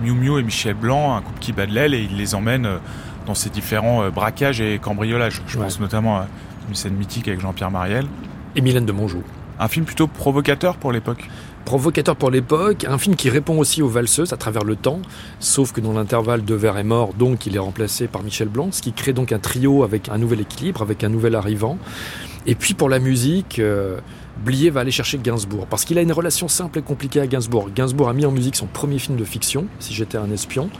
Miu 0.00 0.12
Miu 0.12 0.38
et 0.38 0.42
Michel 0.42 0.74
Blanc, 0.74 1.16
un 1.16 1.20
couple 1.20 1.40
qui 1.40 1.52
bat 1.52 1.66
de 1.66 1.72
l'aile 1.72 1.94
et 1.94 2.02
il 2.02 2.16
les 2.16 2.34
emmène 2.34 2.66
euh, 2.66 2.78
dans 3.26 3.34
ses 3.34 3.50
différents 3.50 4.08
braquages 4.08 4.60
et 4.60 4.78
cambriolages. 4.78 5.42
Je 5.46 5.58
pense 5.58 5.80
notamment 5.80 6.18
à 6.18 6.26
une 6.68 6.74
scène 6.74 6.94
mythique 6.94 7.28
avec 7.28 7.40
Jean-Pierre 7.40 7.70
Mariel. 7.70 8.06
Et 8.56 8.62
Mylène 8.62 8.86
de 8.86 8.92
Mongeau. 8.92 9.22
Un 9.60 9.68
film 9.68 9.84
plutôt 9.84 10.06
provocateur 10.06 10.76
pour 10.76 10.92
l'époque 10.92 11.28
provocateur 11.68 12.16
pour 12.16 12.30
l'époque, 12.30 12.86
un 12.88 12.96
film 12.96 13.14
qui 13.14 13.28
répond 13.28 13.58
aussi 13.58 13.82
aux 13.82 13.88
valseuses 13.88 14.32
à 14.32 14.38
travers 14.38 14.64
le 14.64 14.74
temps, 14.74 15.02
sauf 15.38 15.70
que 15.70 15.82
dans 15.82 15.92
l'intervalle, 15.92 16.42
De 16.42 16.54
Verre 16.54 16.78
est 16.78 16.82
mort, 16.82 17.12
donc 17.12 17.44
il 17.44 17.56
est 17.56 17.58
remplacé 17.58 18.06
par 18.06 18.22
Michel 18.22 18.48
Blanc, 18.48 18.70
ce 18.72 18.80
qui 18.80 18.94
crée 18.94 19.12
donc 19.12 19.32
un 19.32 19.38
trio 19.38 19.82
avec 19.82 20.08
un 20.08 20.16
nouvel 20.16 20.40
équilibre, 20.40 20.80
avec 20.80 21.04
un 21.04 21.10
nouvel 21.10 21.34
arrivant. 21.34 21.76
Et 22.46 22.54
puis 22.54 22.72
pour 22.72 22.88
la 22.88 22.98
musique, 22.98 23.58
euh, 23.58 23.98
Blier 24.42 24.70
va 24.70 24.80
aller 24.80 24.90
chercher 24.90 25.18
Gainsbourg, 25.18 25.66
parce 25.66 25.84
qu'il 25.84 25.98
a 25.98 26.00
une 26.00 26.12
relation 26.12 26.48
simple 26.48 26.78
et 26.78 26.82
compliquée 26.82 27.20
à 27.20 27.26
Gainsbourg. 27.26 27.68
Gainsbourg 27.74 28.08
a 28.08 28.14
mis 28.14 28.24
en 28.24 28.32
musique 28.32 28.56
son 28.56 28.66
premier 28.66 28.98
film 28.98 29.18
de 29.18 29.24
fiction, 29.24 29.66
Si 29.78 29.92
j'étais 29.92 30.16
un 30.16 30.30
espion. 30.30 30.70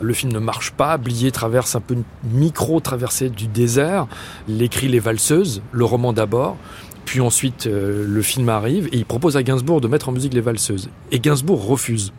Le 0.00 0.12
film 0.12 0.30
ne 0.30 0.38
marche 0.38 0.72
pas, 0.72 0.96
Blier 0.96 1.32
traverse 1.32 1.74
un 1.74 1.80
peu 1.80 1.94
une 1.94 2.04
micro-traversée 2.38 3.30
du 3.30 3.48
désert, 3.48 4.06
il 4.46 4.62
écrit 4.62 4.88
Les 4.88 5.00
Valseuses, 5.00 5.62
le 5.72 5.84
roman 5.84 6.12
d'abord, 6.12 6.56
puis 7.08 7.22
ensuite, 7.22 7.66
euh, 7.66 8.04
le 8.06 8.20
film 8.20 8.50
arrive 8.50 8.88
et 8.92 8.98
il 8.98 9.06
propose 9.06 9.38
à 9.38 9.42
Gainsbourg 9.42 9.80
de 9.80 9.88
mettre 9.88 10.10
en 10.10 10.12
musique 10.12 10.34
les 10.34 10.42
valseuses. 10.42 10.90
Et 11.10 11.20
Gainsbourg 11.20 11.66
refuse 11.66 12.12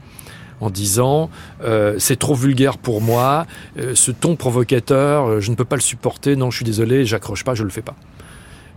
en 0.62 0.72
disant 0.72 1.30
euh, 1.64 1.98
c'est 2.00 2.18
trop 2.18 2.34
vulgaire 2.34 2.80
pour 2.80 3.00
moi, 3.00 3.46
euh, 3.78 3.94
ce 3.94 4.10
ton 4.10 4.36
provocateur, 4.36 5.42
je 5.42 5.52
ne 5.52 5.56
peux 5.56 5.64
pas 5.64 5.76
le 5.76 5.84
supporter, 5.84 6.36
non, 6.36 6.50
je 6.50 6.56
suis 6.56 6.66
désolé, 6.66 7.06
j'accroche 7.06 7.44
pas, 7.44 7.54
je 7.54 7.64
le 7.64 7.70
fais 7.70 7.84
pas. 7.84 7.94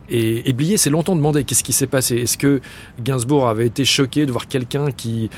Et, 0.09 0.49
et 0.49 0.53
Blier 0.53 0.77
s'est 0.77 0.91
longtemps 0.91 1.17
demandé 1.17 1.45
qu'est-ce 1.45 1.65
qui 1.65 1.73
s'est 1.73 1.87
passé? 1.87 2.17
Est-ce 2.17 2.39
que 2.39 2.61
Gainsbourg 3.03 3.49
avait 3.49 3.67
été 3.67 3.85
choqué 3.85 4.27
de 4.27 4.33
voir 4.33 4.49
quelqu'un 4.49 4.91
qui 4.91 5.31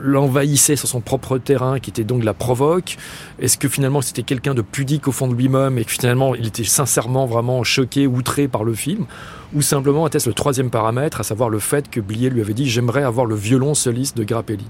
l'envahissait 0.00 0.76
sur 0.76 0.88
son 0.88 1.00
propre 1.00 1.38
terrain, 1.38 1.80
qui 1.80 1.90
était 1.90 2.04
donc 2.04 2.24
la 2.24 2.34
provoque? 2.34 2.96
Est-ce 3.38 3.58
que 3.58 3.68
finalement 3.68 4.00
c'était 4.00 4.22
quelqu'un 4.22 4.54
de 4.54 4.62
pudique 4.62 5.08
au 5.08 5.12
fond 5.12 5.28
de 5.28 5.34
lui-même 5.34 5.78
et 5.78 5.84
que 5.84 5.90
finalement 5.90 6.34
il 6.34 6.46
était 6.46 6.64
sincèrement 6.64 7.26
vraiment 7.26 7.62
choqué, 7.64 8.06
outré 8.06 8.48
par 8.48 8.64
le 8.64 8.74
film? 8.74 9.06
Ou 9.54 9.62
simplement 9.62 10.06
était-ce 10.06 10.28
le 10.28 10.34
troisième 10.34 10.70
paramètre, 10.70 11.20
à 11.20 11.22
savoir 11.22 11.48
le 11.48 11.58
fait 11.58 11.88
que 11.88 12.00
Blier 12.00 12.30
lui 12.30 12.40
avait 12.40 12.54
dit 12.54 12.68
j'aimerais 12.68 13.02
avoir 13.02 13.26
le 13.26 13.34
violon 13.34 13.74
soliste 13.74 14.16
de 14.16 14.24
Grappelli? 14.24 14.66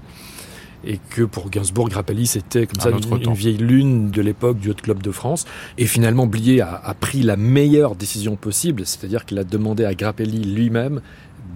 Et 0.85 0.99
que 1.09 1.23
pour 1.23 1.49
Gainsbourg, 1.49 1.89
Grappelli, 1.89 2.27
c'était 2.27 2.67
comme 2.67 2.79
ça 2.79 2.89
une, 2.89 3.33
vieille 3.33 3.57
lune 3.57 4.11
de 4.11 4.21
l'époque 4.21 4.59
du 4.59 4.69
Haut 4.69 4.75
Club 4.75 5.01
de 5.01 5.11
France. 5.11 5.45
Et 5.77 5.85
finalement, 5.85 6.27
Blier 6.27 6.61
a, 6.61 6.81
a 6.83 6.93
pris 6.93 7.23
la 7.23 7.37
meilleure 7.37 7.95
décision 7.95 8.35
possible, 8.35 8.85
c'est-à-dire 8.85 9.25
qu'il 9.25 9.39
a 9.39 9.43
demandé 9.43 9.85
à 9.85 9.93
Grappelli 9.93 10.43
lui-même 10.43 11.01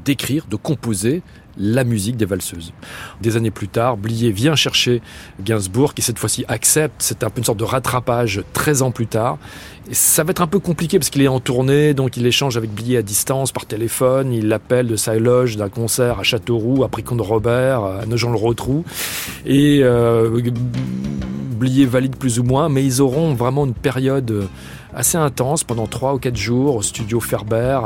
d'écrire, 0.05 0.45
de 0.49 0.55
composer 0.55 1.21
la 1.57 1.83
musique 1.83 2.15
des 2.15 2.25
valseuses. 2.25 2.73
Des 3.21 3.35
années 3.35 3.51
plus 3.51 3.67
tard, 3.67 3.97
Blier 3.97 4.31
vient 4.31 4.55
chercher 4.55 5.01
Gainsbourg, 5.43 5.93
qui 5.93 6.01
cette 6.01 6.17
fois-ci 6.17 6.45
accepte. 6.47 6.95
C'est 6.99 7.23
un 7.23 7.29
peu 7.29 7.39
une 7.39 7.43
sorte 7.43 7.59
de 7.59 7.65
rattrapage 7.65 8.41
13 8.53 8.81
ans 8.81 8.91
plus 8.91 9.07
tard. 9.07 9.37
Et 9.89 9.93
ça 9.93 10.23
va 10.23 10.31
être 10.31 10.41
un 10.41 10.47
peu 10.47 10.59
compliqué 10.59 10.99
parce 10.99 11.09
qu'il 11.09 11.21
est 11.21 11.27
en 11.27 11.39
tournée, 11.39 11.93
donc 11.93 12.15
il 12.15 12.25
échange 12.25 12.55
avec 12.55 12.73
Blier 12.73 12.97
à 12.97 13.01
distance 13.01 13.51
par 13.51 13.65
téléphone. 13.65 14.31
Il 14.31 14.47
l'appelle 14.47 14.87
de 14.87 14.95
sa 14.95 15.15
loge 15.15 15.57
d'un 15.57 15.69
concert 15.69 16.19
à 16.19 16.23
Châteauroux, 16.23 16.83
à 16.83 16.87
Pricon 16.87 17.15
de 17.15 17.21
Robert, 17.21 17.83
à 17.83 18.05
Nogent-le-Rotrou. 18.05 18.85
Et 19.45 19.81
euh, 19.83 20.29
oublié 21.51 21.85
valide 21.85 22.15
plus 22.15 22.39
ou 22.39 22.43
moins, 22.43 22.69
mais 22.69 22.85
ils 22.85 23.01
auront 23.01 23.33
vraiment 23.33 23.65
une 23.65 23.73
période 23.73 24.47
assez 24.93 25.17
intense 25.17 25.63
pendant 25.63 25.87
3 25.87 26.15
ou 26.15 26.19
4 26.19 26.35
jours 26.35 26.75
au 26.75 26.81
studio 26.81 27.19
Ferber, 27.19 27.79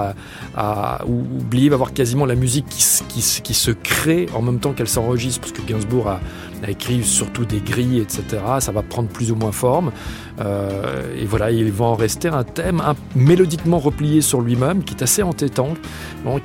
à, 0.55 1.01
où 1.07 1.23
va 1.51 1.73
avoir 1.73 1.93
quasiment 1.93 2.25
la 2.25 2.35
musique 2.35 2.65
qui, 2.67 2.81
se 3.21 3.71
crée 3.71 4.27
en 4.33 4.41
même 4.41 4.59
temps 4.59 4.73
qu'elle 4.73 4.87
s'enregistre, 4.87 5.41
parce 5.41 5.51
que 5.51 5.61
Gainsbourg 5.61 6.07
a, 6.07 6.19
écrit 6.67 7.03
surtout 7.03 7.43
des 7.43 7.59
grilles, 7.59 7.99
etc. 7.99 8.41
Ça 8.59 8.71
va 8.71 8.83
prendre 8.83 9.09
plus 9.09 9.33
ou 9.33 9.35
moins 9.35 9.51
forme. 9.51 9.91
Euh, 10.39 11.13
et 11.19 11.25
voilà, 11.25 11.51
il 11.51 11.69
va 11.73 11.85
en 11.85 11.95
rester 11.95 12.29
un 12.29 12.45
thème 12.45 12.81
un, 12.81 12.95
mélodiquement 13.15 13.79
replié 13.79 14.21
sur 14.21 14.39
lui-même, 14.39 14.83
qui 14.83 14.93
est 14.93 15.03
assez 15.03 15.23
entêtant, 15.23 15.73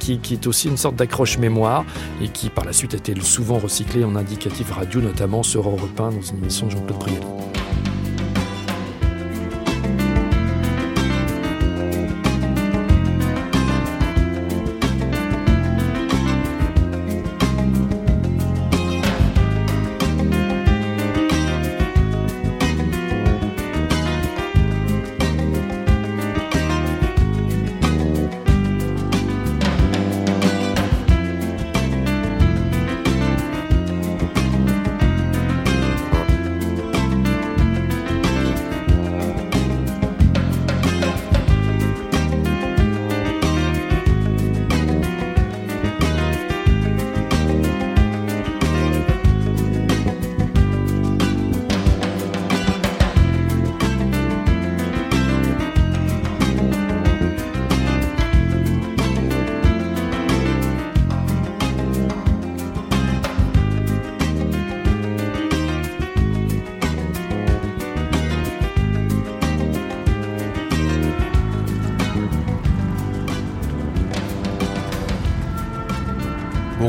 qui, 0.00 0.18
est 0.32 0.46
aussi 0.46 0.68
une 0.68 0.76
sorte 0.76 0.96
d'accroche-mémoire, 0.96 1.84
et 2.20 2.28
qui 2.28 2.50
par 2.50 2.64
la 2.64 2.72
suite 2.72 2.94
a 2.94 2.96
été 2.96 3.14
souvent 3.20 3.58
recyclé 3.58 4.04
en 4.04 4.16
indicatif 4.16 4.72
radio, 4.72 5.00
notamment 5.00 5.42
sur 5.42 5.68
Europe 5.68 6.00
1 6.00 6.10
dans 6.10 6.22
une 6.22 6.38
émission 6.38 6.66
de 6.66 6.72
Jean-Claude 6.72 6.98
Brialy. 6.98 7.37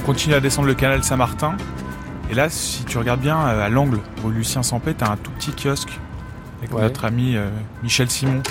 Continue 0.10 0.34
à 0.34 0.40
descendre 0.40 0.68
le 0.68 0.74
canal 0.74 1.04
Saint-Martin. 1.04 1.56
Et 2.32 2.34
là, 2.34 2.50
si 2.50 2.84
tu 2.84 2.98
regardes 2.98 3.20
bien, 3.20 3.38
euh, 3.46 3.68
à 3.68 3.70
l'angle 3.70 4.00
où 4.24 4.32
Lucien 4.32 4.64
Sampé, 4.64 4.96
t'as 4.96 5.12
un 5.12 5.18
tout 5.18 5.30
petit 5.30 5.52
kiosque 5.52 5.92
avec 6.58 6.74
ouais. 6.74 6.82
notre 6.82 7.06
ami 7.06 7.38
euh, 7.38 7.48
Michel 7.84 8.10
Simon. 8.10 8.42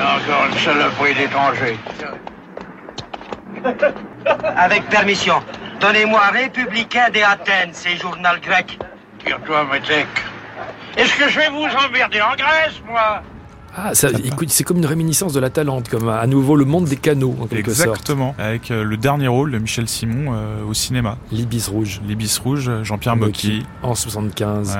Encore 0.00 0.46
une 0.50 0.58
saloperie 0.58 1.14
d'étranger. 1.16 1.78
Avec 4.56 4.88
permission, 4.88 5.42
donnez-moi 5.78 6.28
Républicain 6.32 7.10
des 7.10 7.22
Athènes, 7.22 7.72
c'est 7.74 7.98
journal 7.98 8.40
grec. 8.40 8.78
Tire-toi, 9.22 9.64
métèque. 9.70 10.06
Est-ce 10.96 11.14
que 11.14 11.28
je 11.28 11.40
vais 11.40 11.50
vous 11.50 11.68
emmerder 11.86 12.22
en 12.22 12.34
Grèce, 12.36 12.80
moi? 12.88 13.22
Ah, 13.76 13.94
ça, 13.94 14.08
écoute, 14.24 14.50
c'est 14.50 14.64
comme 14.64 14.78
une 14.78 14.86
réminiscence 14.86 15.32
de 15.32 15.40
la 15.40 15.50
Talente, 15.50 15.88
comme 15.88 16.08
à 16.08 16.26
nouveau 16.26 16.56
le 16.56 16.64
monde 16.64 16.86
des 16.86 16.96
canaux, 16.96 17.36
en 17.40 17.46
quelque 17.46 17.70
Exactement, 17.70 18.28
sorte. 18.28 18.40
avec 18.40 18.70
euh, 18.70 18.82
le 18.82 18.96
dernier 18.96 19.28
rôle 19.28 19.52
de 19.52 19.58
Michel 19.58 19.88
Simon 19.88 20.32
euh, 20.32 20.64
au 20.64 20.74
cinéma. 20.74 21.16
L'Ibis 21.30 21.68
Rouge. 21.68 22.00
L'Ibis 22.06 22.38
Rouge, 22.42 22.70
Jean-Pierre 22.82 23.16
Mocky. 23.16 23.64
En 23.82 23.94
75. 23.94 24.70
Ouais. 24.70 24.74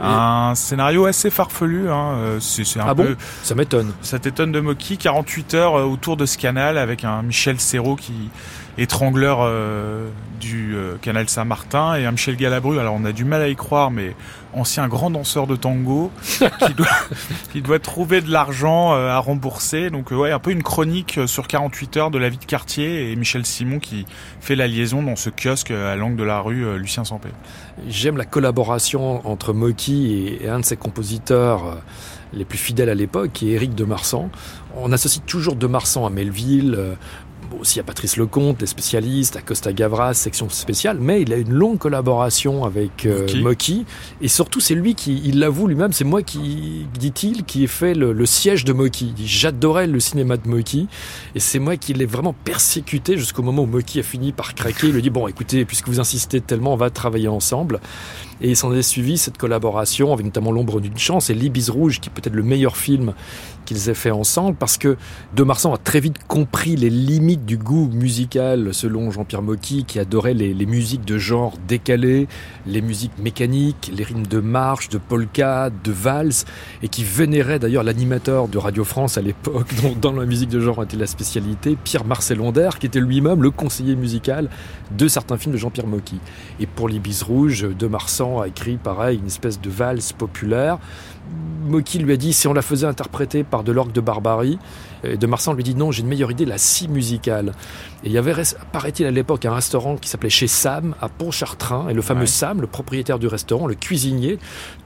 Et... 0.00 0.04
Un 0.04 0.54
scénario 0.54 1.04
assez 1.04 1.30
farfelu, 1.30 1.90
hein. 1.90 2.38
c'est 2.40 2.80
un 2.80 2.86
ah 2.88 2.94
peu. 2.94 3.10
Bon 3.10 3.16
ça 3.42 3.54
m'étonne. 3.54 3.92
Ça 4.00 4.18
t'étonne 4.18 4.50
de 4.52 4.60
Mocky, 4.60 4.96
48 4.96 5.54
heures 5.54 5.76
euh, 5.76 5.84
autour 5.84 6.16
de 6.16 6.26
ce 6.26 6.38
canal 6.38 6.78
avec 6.78 7.04
un 7.04 7.22
Michel 7.22 7.60
Serrault 7.60 7.96
qui 7.96 8.30
étrangleur 8.78 9.38
euh, 9.42 10.08
du 10.40 10.74
euh, 10.74 10.96
canal 11.00 11.28
Saint-Martin 11.28 11.94
et 11.94 12.06
un 12.06 12.12
Michel 12.12 12.36
Galabru. 12.36 12.78
Alors 12.78 12.94
on 12.98 13.04
a 13.04 13.12
du 13.12 13.24
mal 13.24 13.42
à 13.42 13.48
y 13.48 13.56
croire, 13.56 13.90
mais 13.90 14.14
ancien 14.54 14.88
grand 14.88 15.10
danseur 15.10 15.46
de 15.46 15.56
tango 15.56 16.10
qui, 16.66 16.74
doit, 16.74 16.86
qui 17.52 17.62
doit 17.62 17.78
trouver 17.78 18.20
de 18.20 18.30
l'argent 18.30 18.94
euh, 18.94 19.10
à 19.10 19.18
rembourser. 19.18 19.90
Donc 19.90 20.10
ouais, 20.10 20.30
un 20.30 20.38
peu 20.38 20.50
une 20.50 20.62
chronique 20.62 21.20
sur 21.26 21.46
48 21.46 21.96
heures 21.98 22.10
de 22.10 22.18
la 22.18 22.28
vie 22.28 22.38
de 22.38 22.44
quartier 22.44 23.10
et 23.10 23.16
Michel 23.16 23.44
Simon 23.44 23.78
qui 23.78 24.06
fait 24.40 24.56
la 24.56 24.66
liaison 24.66 25.02
dans 25.02 25.16
ce 25.16 25.30
kiosque 25.30 25.70
à 25.70 25.94
l'angle 25.96 26.16
de 26.16 26.24
la 26.24 26.40
rue 26.40 26.78
Lucien 26.78 27.04
Sampé. 27.04 27.28
J'aime 27.88 28.16
la 28.16 28.24
collaboration 28.24 29.26
entre 29.28 29.52
Mocky 29.52 30.12
et, 30.12 30.44
et 30.44 30.48
un 30.48 30.60
de 30.60 30.64
ses 30.64 30.76
compositeurs 30.76 31.78
les 32.34 32.46
plus 32.46 32.58
fidèles 32.58 32.88
à 32.88 32.94
l'époque, 32.94 33.30
qui 33.34 33.50
est 33.50 33.56
Éric 33.56 33.74
de 33.74 33.84
Marsan. 33.84 34.30
On 34.74 34.90
associe 34.90 35.22
toujours 35.26 35.54
de 35.54 35.66
Marsan 35.66 36.06
à 36.06 36.10
Melville, 36.10 36.96
aussi 37.60 37.80
à 37.80 37.82
Patrice 37.82 38.16
Lecomte, 38.16 38.60
des 38.60 38.66
spécialistes, 38.66 39.36
à 39.36 39.42
Costa 39.42 39.72
Gavras, 39.72 40.14
section 40.14 40.48
spéciale, 40.48 40.98
mais 41.00 41.22
il 41.22 41.32
a 41.32 41.36
une 41.36 41.52
longue 41.52 41.78
collaboration 41.78 42.64
avec 42.64 43.06
euh. 43.06 43.26
Mocky. 43.40 43.84
Et 44.20 44.28
surtout, 44.28 44.60
c'est 44.60 44.74
lui 44.74 44.94
qui, 44.94 45.20
il 45.24 45.38
l'avoue 45.38 45.66
lui-même, 45.66 45.92
c'est 45.92 46.04
moi 46.04 46.22
qui, 46.22 46.86
dit-il, 46.98 47.44
qui 47.44 47.64
ai 47.64 47.66
fait 47.66 47.94
le, 47.94 48.12
le 48.12 48.26
siège 48.26 48.64
de 48.64 48.72
Mocky. 48.72 49.14
J'adorais 49.24 49.86
le 49.86 50.00
cinéma 50.00 50.36
de 50.36 50.48
Mocky. 50.48 50.88
Et 51.34 51.40
c'est 51.40 51.58
moi 51.58 51.76
qui 51.76 51.94
l'ai 51.94 52.06
vraiment 52.06 52.34
persécuté 52.44 53.16
jusqu'au 53.18 53.42
moment 53.42 53.62
où 53.62 53.66
Mocky 53.66 54.00
a 54.00 54.02
fini 54.02 54.32
par 54.32 54.54
craquer. 54.54 54.88
Il 54.88 54.94
lui 54.94 55.02
dit, 55.02 55.10
bon, 55.10 55.28
écoutez, 55.28 55.64
puisque 55.64 55.88
vous 55.88 56.00
insistez 56.00 56.40
tellement, 56.40 56.74
on 56.74 56.76
va 56.76 56.90
travailler 56.90 57.28
ensemble. 57.28 57.80
Et 58.44 58.56
s'en 58.56 58.74
est 58.74 58.82
suivi 58.82 59.18
cette 59.18 59.38
collaboration 59.38 60.12
avec 60.12 60.26
notamment 60.26 60.50
L'ombre 60.50 60.80
d'une 60.80 60.98
chance 60.98 61.30
et 61.30 61.34
L'Ibis 61.34 61.70
Rouge, 61.70 62.00
qui 62.00 62.08
est 62.08 62.12
peut-être 62.12 62.34
le 62.34 62.42
meilleur 62.42 62.76
film 62.76 63.14
qu'ils 63.64 63.88
aient 63.88 63.94
fait 63.94 64.10
ensemble, 64.10 64.56
parce 64.56 64.78
que 64.78 64.96
De 65.36 65.44
Marsan 65.44 65.72
a 65.72 65.78
très 65.78 66.00
vite 66.00 66.16
compris 66.26 66.74
les 66.74 66.90
limites 66.90 67.44
du 67.44 67.56
goût 67.56 67.88
musical, 67.92 68.74
selon 68.74 69.12
Jean-Pierre 69.12 69.42
Mocky, 69.42 69.84
qui 69.84 70.00
adorait 70.00 70.34
les, 70.34 70.66
musiques 70.66 71.04
de 71.04 71.18
genre 71.18 71.54
décalées, 71.68 72.26
les 72.66 72.82
musiques 72.82 73.16
mécaniques, 73.18 73.92
les 73.94 74.02
rythmes 74.02 74.26
de 74.26 74.40
marche, 74.40 74.88
de 74.88 74.98
polka, 74.98 75.70
de 75.84 75.92
valse, 75.92 76.44
et 76.82 76.88
qui 76.88 77.04
vénérait 77.04 77.60
d'ailleurs 77.60 77.84
l'animateur 77.84 78.48
de 78.48 78.58
Radio 78.58 78.82
France 78.82 79.18
à 79.18 79.22
l'époque, 79.22 79.68
dont 79.82 79.94
dans 80.00 80.18
la 80.18 80.26
musique 80.26 80.48
de 80.48 80.58
genre 80.58 80.82
était 80.82 80.96
la 80.96 81.06
spécialité, 81.06 81.76
Pierre-Marcel 81.84 82.40
Onder, 82.40 82.70
qui 82.80 82.86
était 82.86 83.00
lui-même 83.00 83.40
le 83.40 83.52
conseiller 83.52 83.94
musical 83.94 84.48
de 84.90 85.06
certains 85.06 85.36
films 85.36 85.52
de 85.52 85.58
Jean-Pierre 85.58 85.86
Mocky. 85.86 86.18
Et 86.58 86.66
pour 86.66 86.88
l'Ibis 86.88 87.22
Rouge, 87.22 87.68
De 87.78 87.86
Marsan 87.86 88.31
a 88.40 88.48
écrit 88.48 88.76
pareil 88.76 89.18
une 89.18 89.26
espèce 89.26 89.60
de 89.60 89.70
valse 89.70 90.12
populaire. 90.12 90.78
Mocky 91.66 91.98
lui 91.98 92.12
a 92.12 92.16
dit 92.16 92.32
si 92.32 92.48
on 92.48 92.52
la 92.52 92.62
faisait 92.62 92.86
interpréter 92.86 93.44
par 93.44 93.62
de 93.64 93.72
l'orgue 93.72 93.92
de 93.92 94.00
Barbarie, 94.00 94.58
et 95.04 95.16
de 95.16 95.26
Marsan 95.26 95.52
lui 95.52 95.64
dit 95.64 95.74
non, 95.74 95.90
j'ai 95.90 96.02
une 96.02 96.08
meilleure 96.08 96.30
idée, 96.30 96.44
la 96.44 96.58
scie 96.58 96.88
musicale. 96.88 97.52
Et 98.04 98.08
il 98.08 98.12
y 98.12 98.18
avait, 98.18 98.34
paraît-il 98.72 99.06
à 99.06 99.10
l'époque, 99.10 99.44
un 99.44 99.54
restaurant 99.54 99.96
qui 99.96 100.08
s'appelait 100.08 100.30
chez 100.30 100.48
Sam 100.48 100.94
à 101.00 101.08
Pontchartrain, 101.08 101.88
et 101.88 101.94
le 101.94 102.02
fameux 102.02 102.22
ouais. 102.22 102.26
Sam, 102.26 102.60
le 102.60 102.66
propriétaire 102.66 103.18
du 103.18 103.26
restaurant, 103.26 103.66
le 103.66 103.74
cuisinier, 103.74 104.38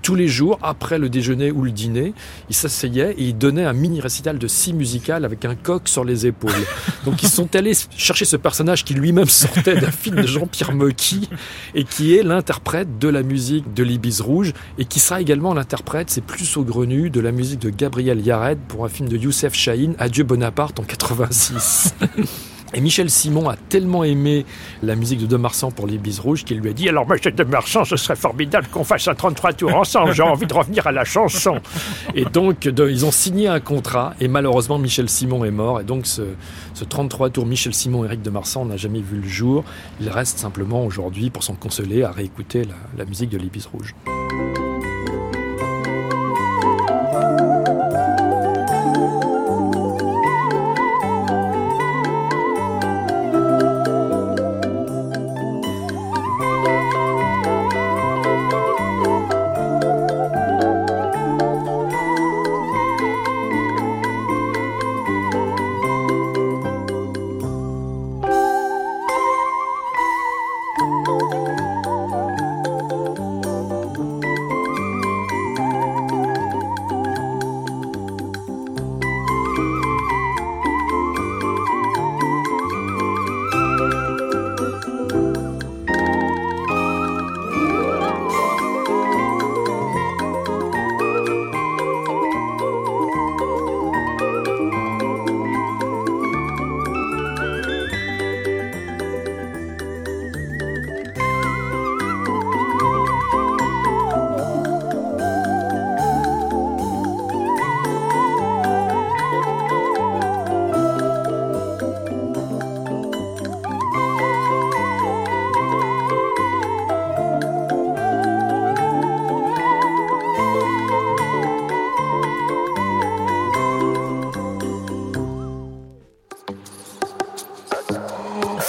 tous 0.02 0.14
les 0.14 0.28
jours, 0.28 0.58
après 0.62 0.98
le 0.98 1.08
déjeuner 1.08 1.50
ou 1.50 1.62
le 1.62 1.70
dîner, 1.70 2.14
il 2.48 2.54
s'asseyait 2.54 3.12
et 3.12 3.24
il 3.24 3.38
donnait 3.38 3.64
un 3.64 3.72
mini 3.72 4.00
récital 4.00 4.38
de 4.38 4.46
scie 4.46 4.72
musicale 4.72 5.24
avec 5.24 5.44
un 5.44 5.54
coq 5.54 5.88
sur 5.88 6.04
les 6.04 6.26
épaules. 6.26 6.52
Donc 7.04 7.22
ils 7.22 7.28
sont 7.28 7.54
allés 7.56 7.72
chercher 7.96 8.24
ce 8.24 8.36
personnage 8.36 8.84
qui 8.84 8.94
lui-même 8.94 9.26
sortait 9.26 9.76
d'un 9.76 9.90
film 9.90 10.16
de 10.16 10.26
Jean-Pierre 10.26 10.72
Mocky 10.72 11.28
et 11.74 11.84
qui 11.84 12.16
est 12.16 12.22
l'interprète 12.22 12.98
de 12.98 13.08
la 13.08 13.22
musique 13.22 13.74
de 13.74 13.82
l'Ibis 13.82 14.20
Rouge 14.20 14.52
et 14.78 14.84
qui 14.84 15.00
sera 15.00 15.20
également 15.20 15.54
l'interprète, 15.54 16.10
c'est 16.10 16.24
plus 16.24 16.44
saugrenu, 16.44 17.10
de 17.10 17.20
la 17.20 17.32
musique 17.32 17.60
de 17.60 17.70
Gabriel 17.70 18.20
Yared 18.20 18.58
pour 18.68 18.84
un 18.84 18.88
film 18.88 19.08
de 19.08 19.16
Youssef 19.16 19.54
Chahine, 19.54 19.94
Adieu 20.06 20.22
Bonaparte 20.22 20.78
en 20.78 20.84
86. 20.84 21.96
Et 22.74 22.80
Michel 22.80 23.10
Simon 23.10 23.48
a 23.48 23.56
tellement 23.56 24.04
aimé 24.04 24.46
la 24.84 24.94
musique 24.94 25.18
de 25.18 25.26
De 25.26 25.36
Marsan 25.36 25.72
pour 25.72 25.88
les 25.88 25.98
Bises 25.98 26.20
Rouges 26.20 26.44
qu'il 26.44 26.60
lui 26.60 26.70
a 26.70 26.72
dit 26.72 26.88
Alors, 26.88 27.08
monsieur 27.08 27.32
De 27.32 27.42
Marsan, 27.42 27.84
ce 27.84 27.96
serait 27.96 28.14
formidable 28.14 28.68
qu'on 28.68 28.84
fasse 28.84 29.08
un 29.08 29.16
33 29.16 29.54
tours 29.54 29.74
ensemble. 29.74 30.12
J'ai 30.14 30.22
envie 30.22 30.46
de 30.46 30.54
revenir 30.54 30.86
à 30.86 30.92
la 30.92 31.04
chanson. 31.04 31.58
Et 32.14 32.24
donc, 32.24 32.60
de, 32.60 32.88
ils 32.88 33.04
ont 33.04 33.10
signé 33.10 33.48
un 33.48 33.58
contrat. 33.58 34.14
Et 34.20 34.28
malheureusement, 34.28 34.78
Michel 34.78 35.08
Simon 35.08 35.44
est 35.44 35.50
mort. 35.50 35.80
Et 35.80 35.84
donc, 35.84 36.06
ce, 36.06 36.22
ce 36.74 36.84
33 36.84 37.30
tours 37.30 37.46
Michel 37.46 37.74
Simon 37.74 38.04
Éric 38.04 38.22
De 38.22 38.30
Marsan 38.30 38.64
n'a 38.64 38.76
jamais 38.76 39.00
vu 39.00 39.16
le 39.16 39.28
jour. 39.28 39.64
Il 40.00 40.08
reste 40.08 40.38
simplement 40.38 40.84
aujourd'hui, 40.84 41.30
pour 41.30 41.42
s'en 41.42 41.54
consoler, 41.54 42.04
à 42.04 42.12
réécouter 42.12 42.62
la, 42.62 42.74
la 42.96 43.04
musique 43.06 43.30
de 43.30 43.38
l'Ibis 43.38 43.66
Rouge. 43.66 43.96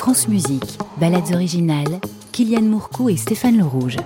France 0.08 0.30
Musique, 0.30 0.80
Balades 1.02 1.34
originales, 1.34 2.00
Kylian 2.32 2.62
Mourcou 2.62 3.10
et 3.10 3.17
Stéphane 3.17 3.58
Le 3.58 3.65
Rouge. 3.65 3.98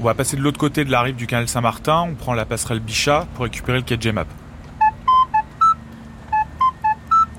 On 0.00 0.02
va 0.02 0.12
passer 0.14 0.36
de 0.36 0.42
l'autre 0.42 0.58
côté 0.58 0.84
de 0.84 0.90
la 0.90 1.02
rive 1.02 1.14
du 1.14 1.28
canal 1.28 1.46
Saint-Martin, 1.46 2.08
on 2.10 2.14
prend 2.16 2.34
la 2.34 2.44
passerelle 2.46 2.80
Bichat 2.80 3.28
pour 3.36 3.44
récupérer 3.44 3.78
le 3.78 3.84
quai 3.84 3.96
de 3.96 4.02
Gemap. 4.02 4.26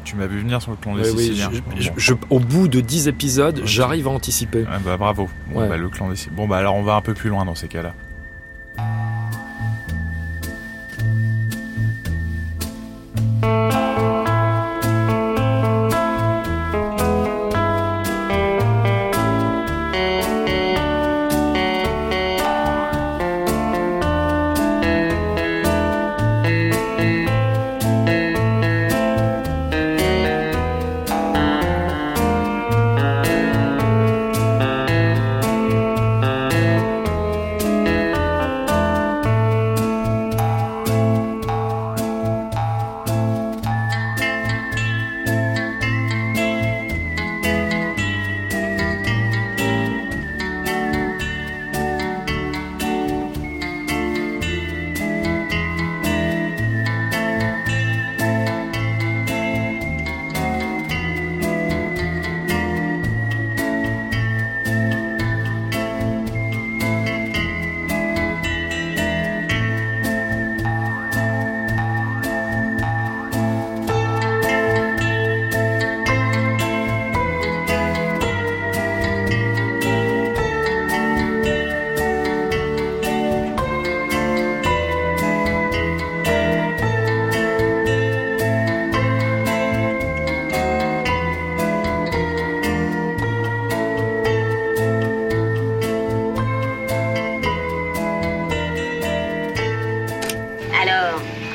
Tu 0.05 0.15
m'as 0.15 0.25
vu 0.27 0.39
venir 0.39 0.61
sur 0.61 0.71
le 0.71 0.77
clan 0.77 0.95
des 0.95 1.11
oui, 1.11 1.17
Siciliens. 1.27 1.49
je- 1.51 1.59
Bon, 1.59 1.65
je- 1.77 1.89
bon. 1.89 1.95
je- 1.97 2.13
au 2.29 2.39
bout 2.39 2.69
de 2.69 2.79
10 2.79 3.09
épisodes, 3.09 3.59
j'arrive 3.65 4.07
à 4.07 4.11
anticiper. 4.11 4.65
Bah, 4.85 4.95
bravo. 4.95 5.27
Bon, 5.53 5.59
Ouais. 5.63 5.67
bah, 5.67 5.75
le 5.75 5.89
clan 5.89 6.07
des 6.07 6.15
Siciliens. 6.15 6.37
Bon, 6.37 6.47
bah 6.47 6.59
alors 6.59 6.75
on 6.75 6.83
va 6.83 6.95
un 6.95 7.01
peu 7.01 7.13
plus 7.13 7.29
loin 7.29 7.43
dans 7.43 7.55
ces 7.55 7.67
cas-là. 7.67 7.93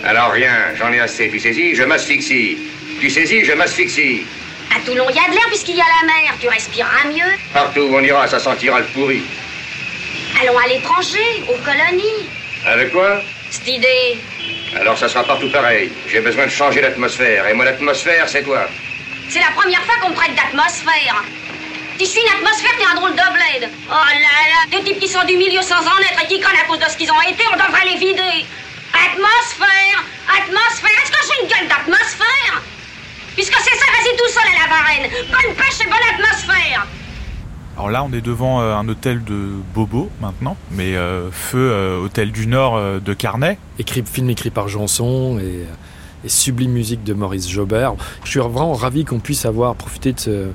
Alors 0.07 0.31
rien, 0.31 0.55
j'en 0.79 0.93
ai 0.93 1.01
assez, 1.01 1.29
tu 1.29 1.41
saisis, 1.41 1.75
je 1.75 1.83
m'asphyxie. 1.83 2.57
Tu 3.01 3.11
saisis, 3.11 3.45
je 3.45 3.53
m'asphyxie. 3.53 4.25
À 4.75 4.79
Toulon, 4.81 5.07
il 5.11 5.17
y 5.17 5.19
a 5.19 5.29
de 5.29 5.35
l'air 5.35 5.47
puisqu'il 5.49 5.75
y 5.77 5.81
a 5.81 5.85
la 6.01 6.07
mer. 6.07 6.33
Tu 6.41 6.49
respireras 6.49 7.09
mieux. 7.09 7.33
Partout 7.53 7.81
où 7.81 7.97
on 7.97 8.03
ira, 8.03 8.29
ça 8.29 8.39
sentira 8.39 8.79
le 8.79 8.87
pourri. 8.87 9.23
Allons 10.41 10.57
à 10.59 10.69
l'étranger, 10.69 11.43
aux 11.49 11.57
colonies. 11.59 12.29
Avec 12.65 12.93
quoi? 12.93 13.21
Cette 13.51 13.67
idée. 13.67 14.17
Alors 14.79 14.97
ça 14.97 15.09
sera 15.09 15.25
partout 15.25 15.51
pareil. 15.51 15.91
J'ai 16.09 16.21
besoin 16.21 16.47
de 16.47 16.51
changer 16.51 16.81
l'atmosphère. 16.83 17.49
Et 17.49 17.55
moi, 17.55 17.65
l'atmosphère, 17.65 18.29
c'est 18.29 18.43
toi. 18.45 18.69
C'est 19.29 19.41
la 19.41 19.51
première 19.57 19.83
fois 19.83 19.97
qu'on 20.01 20.11
me 20.11 20.15
traite 20.15 20.37
d'atmosphère. 20.37 21.25
Tu 21.99 22.07
suis 22.07 22.21
une 22.21 22.45
atmosphère, 22.45 22.71
t'es 22.79 22.85
un 22.85 22.95
drôle 22.95 23.13
de 23.13 23.17
bled. 23.17 23.71
Oh 23.89 23.93
là 23.93 24.21
là, 24.21 24.79
des 24.79 24.85
types 24.85 25.01
qui 25.01 25.09
sont 25.09 25.25
du 25.25 25.37
milieu 25.37 25.63
sans 25.63 25.81
en 25.81 25.99
être 25.99 26.23
et 26.23 26.27
qui 26.29 26.39
crânent 26.39 26.61
à 26.63 26.69
cause 26.69 26.79
de 26.79 26.85
ce 26.85 26.97
qu'ils 26.97 27.11
ont 27.11 27.23
été, 27.23 27.43
on 27.53 27.57
devrait 27.57 27.87
les 27.87 27.99
vider. 27.99 28.47
Atmosphère 28.93 30.05
Atmosphère 30.29 30.91
Est-ce 31.03 31.11
que 31.11 31.19
j'ai 31.23 31.43
une 31.43 31.49
gueule 31.49 31.69
d'atmosphère? 31.69 32.63
Puisque 33.35 33.55
c'est 33.55 33.77
ça, 33.77 33.87
vas-y 33.93 34.17
tout 34.17 34.29
seul 34.33 34.45
à 34.55 34.63
la 34.63 34.75
varenne. 34.75 35.11
Bonne 35.31 35.55
pêche 35.55 35.81
et 35.83 35.85
bonne 35.85 36.09
atmosphère 36.15 36.87
Alors 37.77 37.91
là, 37.91 38.03
on 38.05 38.13
est 38.13 38.21
devant 38.23 38.61
euh, 38.63 38.75
un 38.75 38.89
hôtel 38.89 39.23
de 39.25 39.51
Bobo 39.75 40.11
maintenant, 40.21 40.57
mais 40.71 40.97
euh, 40.97 41.31
feu 41.31 41.71
euh, 41.71 41.99
hôtel 42.03 42.33
du 42.33 42.47
Nord 42.47 42.77
euh, 42.77 42.99
de 42.99 43.13
Carnet. 43.13 43.59
Écrit, 43.79 44.03
film 44.11 44.31
écrit 44.31 44.51
par 44.51 44.69
Janson 44.69 45.39
et, 45.39 45.67
et 46.25 46.29
sublime 46.29 46.73
musique 46.73 47.05
de 47.05 47.13
Maurice 47.13 47.49
Jobert. 47.49 47.95
Je 48.25 48.31
suis 48.31 48.41
vraiment 48.41 48.73
ravi 48.73 49.05
qu'on 49.05 49.19
puisse 49.21 49.45
avoir 49.45 49.75
profité 49.75 50.13
de, 50.15 50.21
ce- 50.21 50.49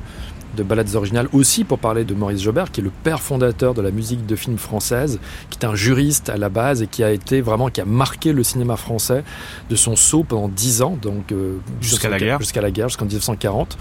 de 0.56 0.64
balades 0.64 0.96
originales 0.96 1.28
aussi 1.34 1.64
pour 1.64 1.80
parler 1.80 2.04
de 2.04 2.14
Maurice 2.14 2.42
Jobert, 2.42 2.72
qui 2.72 2.82
est 2.82 2.84
le 2.84 2.92
père 3.04 3.22
fondateur 3.22 3.74
de 3.74 3.82
la 3.82 3.92
musique 3.92 4.26
de 4.26 4.36
film 4.36 4.58
française, 4.58 5.20
qui 5.50 5.60
est 5.60 5.66
un 5.66 5.76
juriste 5.76 6.30
à 6.30 6.38
la 6.38 6.50
base 6.50 6.82
et 6.82 6.88
qui 6.88 7.04
a 7.04 7.12
été 7.12 7.42
vraiment 7.42 7.70
qui 7.70 7.82
a 7.82 7.86
marqué 7.86 8.34
le 8.34 8.44
cinéma 8.44 8.76
français 8.76 9.24
de 9.70 9.76
son 9.76 9.96
saut 9.96 10.24
pendant 10.24 10.48
10 10.48 10.82
ans, 10.82 10.98
donc 11.02 11.32
euh, 11.32 11.58
Jusqu'à 11.82 12.10
la 12.10 12.20
guerre. 12.20 12.40
jusqu'à 12.40 12.62
la 12.62 12.72
guerre, 12.72 12.90
jusqu'en 12.90 13.06
1940, 13.06 13.78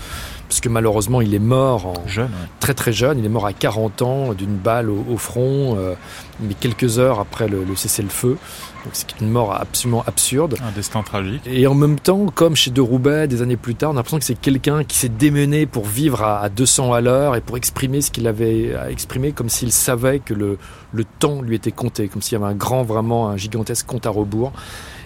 puisque 0.49 0.67
malheureusement 0.69 1.21
il 1.21 1.35
est 1.35 1.39
mort 1.39 1.87
en, 1.87 1.95
Jeune, 2.07 2.27
ouais. 2.27 2.49
très 2.61 2.75
très 2.75 2.93
jeune. 2.93 3.19
Il 3.19 3.25
est 3.25 3.31
mort 3.31 3.47
à 3.47 3.53
40 3.53 4.03
ans 4.03 4.35
d'une 4.35 4.57
balle 4.57 4.91
au, 4.91 5.05
au 5.11 5.17
front, 5.17 5.77
euh, 5.79 5.95
mais 6.43 6.55
quelques 6.55 6.99
heures 6.99 7.21
après 7.21 7.49
le, 7.49 7.65
le 7.65 7.77
cessez-le-feu. 7.77 8.37
Donc 8.85 8.95
c'est 8.95 9.21
une 9.21 9.29
mort 9.31 9.55
absolument 9.55 10.03
absurde. 10.07 10.57
un 10.67 10.73
destin 10.73 11.03
tragique. 11.03 11.43
Et 11.47 11.67
en 11.67 11.75
même 11.75 11.99
temps, 11.99 12.27
comme 12.35 12.57
chez 12.57 12.71
De 12.71 12.81
Roubaix, 12.81 13.29
des 13.29 13.43
années 13.43 13.57
plus 13.59 13.75
tard, 13.75 13.91
on 13.91 13.93
a 13.93 13.97
l'impression 13.97 14.19
que 14.19 14.25
c'est 14.25 14.41
quelqu'un 14.41 14.85
qui 14.85 14.97
s'est 14.97 15.11
démené 15.11 15.67
pour 15.67 15.85
vivre 15.85 16.23
à, 16.23 16.41
à 16.41 16.49
200 16.49 16.93
à 16.93 17.01
l'heure 17.01 17.37
et 17.37 17.41
pour 17.41 17.57
exprimer 17.57 18.01
ce 18.01 18.11
qu'il 18.11 18.27
avait 18.27 18.75
à 18.75 18.91
exprimer, 18.91 19.33
comme 19.33 19.49
s'il 19.51 19.73
savait 19.73 20.19
que 20.19 20.33
le, 20.33 20.59
le 20.93 21.05
temps 21.05 21.43
lui 21.43 21.57
était 21.57 21.73
compté, 21.73 22.09
comme 22.09 22.23
s'il 22.23 22.39
y 22.39 22.43
avait 22.43 22.51
un 22.51 22.57
grand, 22.57 22.83
vraiment 22.83 23.29
un 23.29 23.37
gigantesque 23.37 23.87
compte 23.87 24.07
à 24.07 24.11
rebours. 24.11 24.53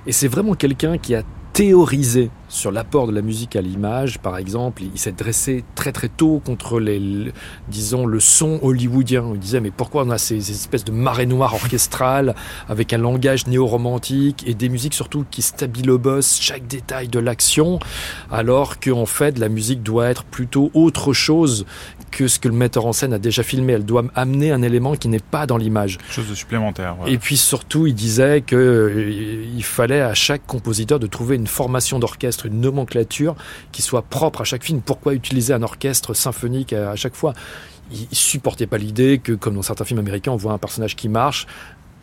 Et 0.06 0.12
c'est 0.12 0.28
vraiment 0.28 0.54
quelqu'un 0.54 0.98
qui 0.98 1.14
a 1.14 1.22
théorisé 1.52 2.30
sur 2.54 2.70
l'apport 2.70 3.06
de 3.08 3.12
la 3.12 3.20
musique 3.22 3.56
à 3.56 3.60
l'image, 3.60 4.18
par 4.20 4.38
exemple. 4.38 4.82
Il 4.84 4.98
s'est 4.98 5.12
dressé 5.12 5.64
très 5.74 5.90
très 5.92 6.08
tôt 6.08 6.40
contre 6.44 6.78
les, 6.78 6.98
le- 7.00 7.32
disons, 7.68 8.06
le 8.06 8.20
son 8.20 8.60
hollywoodien. 8.62 9.24
Il 9.34 9.40
disait 9.40 9.60
mais 9.60 9.72
pourquoi 9.72 10.04
on 10.04 10.10
a 10.10 10.18
ces, 10.18 10.40
ces 10.40 10.52
espèces 10.52 10.84
de 10.84 10.92
marées 10.92 11.26
noires 11.26 11.54
orchestrales 11.54 12.34
avec 12.68 12.92
un 12.92 12.98
langage 12.98 13.46
néo-romantique 13.46 14.44
et 14.46 14.54
des 14.54 14.68
musiques 14.68 14.94
surtout 14.94 15.24
qui 15.30 15.42
stabilobosent 15.42 16.38
chaque 16.40 16.66
détail 16.66 17.08
de 17.08 17.18
l'action, 17.18 17.78
alors 18.30 18.78
qu'en 18.78 19.06
fait 19.06 19.38
la 19.38 19.48
musique 19.48 19.82
doit 19.82 20.08
être 20.08 20.24
plutôt 20.24 20.70
autre 20.74 21.12
chose 21.12 21.66
que 22.12 22.28
ce 22.28 22.38
que 22.38 22.46
le 22.48 22.54
metteur 22.54 22.86
en 22.86 22.92
scène 22.92 23.12
a 23.12 23.18
déjà 23.18 23.42
filmé. 23.42 23.72
Elle 23.72 23.84
doit 23.84 24.04
amener 24.14 24.52
un 24.52 24.62
élément 24.62 24.94
qui 24.94 25.08
n'est 25.08 25.18
pas 25.18 25.46
dans 25.46 25.56
l'image. 25.56 25.98
Chose 26.08 26.28
de 26.28 26.34
supplémentaire. 26.36 26.94
Et 27.06 27.18
puis 27.18 27.36
surtout, 27.36 27.88
il 27.88 27.94
disait 27.94 28.40
que 28.42 28.54
euh, 28.54 29.42
il 29.56 29.64
fallait 29.64 30.00
à 30.00 30.14
chaque 30.14 30.46
compositeur 30.46 31.00
de 31.00 31.08
trouver 31.08 31.34
une 31.34 31.48
formation 31.48 31.98
d'orchestre, 31.98 32.43
nomenclature 32.48 33.34
qui 33.72 33.82
soit 33.82 34.02
propre 34.02 34.42
à 34.42 34.44
chaque 34.44 34.64
film. 34.64 34.80
Pourquoi 34.80 35.14
utiliser 35.14 35.52
un 35.52 35.62
orchestre 35.62 36.14
symphonique 36.14 36.72
à, 36.72 36.96
chaque 36.96 37.14
fois? 37.14 37.32
Il 37.90 38.16
supportait 38.16 38.66
pas 38.66 38.78
l'idée 38.78 39.18
que, 39.18 39.32
comme 39.32 39.54
dans 39.54 39.62
certains 39.62 39.84
films 39.84 40.00
américains, 40.00 40.32
on 40.32 40.36
voit 40.36 40.52
un 40.52 40.58
personnage 40.58 40.96
qui 40.96 41.08
marche. 41.08 41.46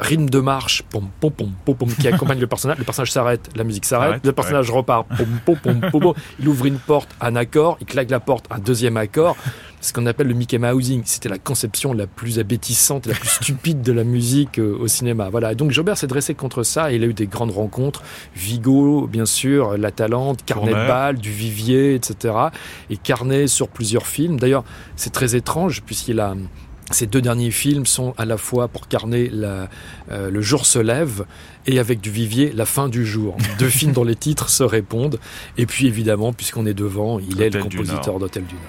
Rythme 0.02 0.30
de 0.30 0.40
marche, 0.40 0.84
pom 0.90 1.10
pom 1.20 1.32
pom 1.32 1.52
pom 1.64 1.76
pom, 1.76 1.90
qui 1.90 2.08
accompagne 2.08 2.40
le 2.40 2.48
personnage. 2.48 2.78
Le 2.78 2.84
personnage 2.84 3.12
s'arrête, 3.12 3.50
la 3.56 3.64
musique 3.64 3.86
s'arrête. 3.86 4.26
Le 4.26 4.32
personnage 4.32 4.70
repart, 4.70 5.08
pom 5.08 5.28
pom 5.46 5.58
pom 5.58 5.80
pom 5.92 6.02
pom. 6.02 6.14
Il 6.40 6.48
ouvre 6.48 6.66
une 6.66 6.80
porte, 6.80 7.10
un 7.22 7.36
accord. 7.36 7.78
Il 7.82 7.86
claque 7.86 8.10
la 8.10 8.20
porte, 8.20 8.46
un 8.50 8.60
deuxième 8.60 8.98
accord 8.98 9.38
ce 9.82 9.94
qu'on 9.94 10.06
appelle 10.06 10.28
le 10.28 10.34
Mickey 10.34 10.58
Mousing. 10.58 11.02
C'était 11.06 11.30
la 11.30 11.40
conception 11.40 11.94
la 11.94 12.08
plus 12.08 12.40
abétissante, 12.40 13.08
la 13.08 13.16
plus 13.16 13.30
stupide 13.30 13.82
de 13.82 13.92
la 13.92 14.04
musique 14.04 14.60
euh, 14.60 14.78
au 14.80 14.88
cinéma. 14.88 15.30
Voilà. 15.30 15.52
Et 15.52 15.56
donc 15.56 15.72
Jobert 15.72 15.98
s'est 15.98 16.08
dressé 16.08 16.36
contre 16.36 16.64
ça 16.64 16.92
et 16.92 16.96
il 16.96 17.04
a 17.04 17.08
eu 17.08 17.14
des 17.14 17.28
grandes 17.28 17.52
rencontres. 17.52 18.04
Vigo, 18.36 19.08
bien 19.08 19.26
sûr, 19.26 19.78
La 19.78 19.92
Talente, 19.92 20.46
Carnet 20.46 20.68
de 20.68 20.72
Tourneur. 20.72 20.88
Bal, 20.88 21.18
Du 21.18 21.32
Vivier, 21.32 21.96
etc. 21.96 22.36
Et 22.90 22.98
Carnet 22.98 23.48
sur 23.48 23.68
plusieurs 23.68 24.06
films. 24.06 24.40
D'ailleurs, 24.40 24.64
c'est 24.96 25.12
très 25.12 25.36
étrange 25.36 25.82
puisqu'il 25.82 26.20
a 26.20 26.36
ces 26.94 27.08
deux 27.08 27.22
derniers 27.22 27.52
films 27.52 27.86
sont 27.86 28.14
à 28.18 28.26
la 28.26 28.38
fois 28.38 28.68
pour 28.68 28.88
Carnet 28.88 29.30
la- 29.32 29.70
euh, 30.12 30.30
Le 30.30 30.42
jour 30.42 30.66
se 30.66 30.80
lève 30.80 31.26
et 31.68 31.80
avec 31.80 32.02
du 32.02 32.10
Vivier 32.12 32.52
La 32.56 32.66
fin 32.66 32.90
du 32.90 33.06
jour. 33.06 33.38
Deux 33.60 33.70
films 33.70 33.92
dont 33.94 34.04
les 34.04 34.16
titres 34.16 34.50
se 34.50 34.64
répondent. 34.64 35.20
Et 35.58 35.66
puis 35.66 35.88
évidemment, 35.88 36.34
puisqu'on 36.34 36.66
est 36.66 36.74
devant, 36.74 37.20
il 37.20 37.42
est 37.42 37.50
le 37.50 37.60
compositeur 37.64 38.20
d'Hôtel 38.20 38.46
du 38.46 38.56
Nord. 38.56 38.64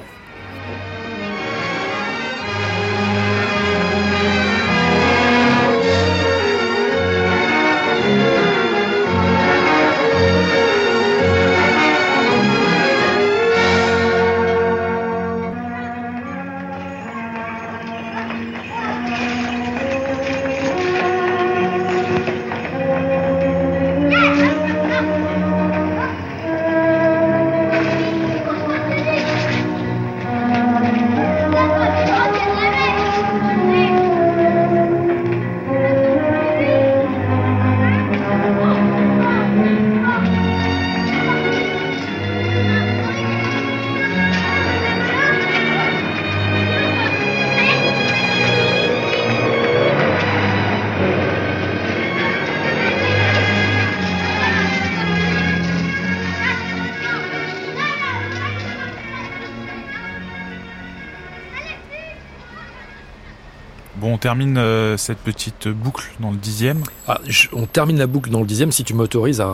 On 64.12 64.18
termine 64.18 64.58
euh, 64.58 64.96
cette 64.96 65.18
petite 65.18 65.68
boucle 65.68 66.04
dans 66.20 66.30
le 66.30 66.36
dixième. 66.36 66.82
Ah, 67.08 67.18
je- 67.26 67.48
on 67.52 67.66
termine 67.66 67.98
la 67.98 68.06
boucle 68.06 68.30
dans 68.30 68.40
le 68.40 68.46
dixième 68.46 68.70
si 68.72 68.84
tu 68.84 68.94
m'autorises 68.94 69.40
à, 69.40 69.46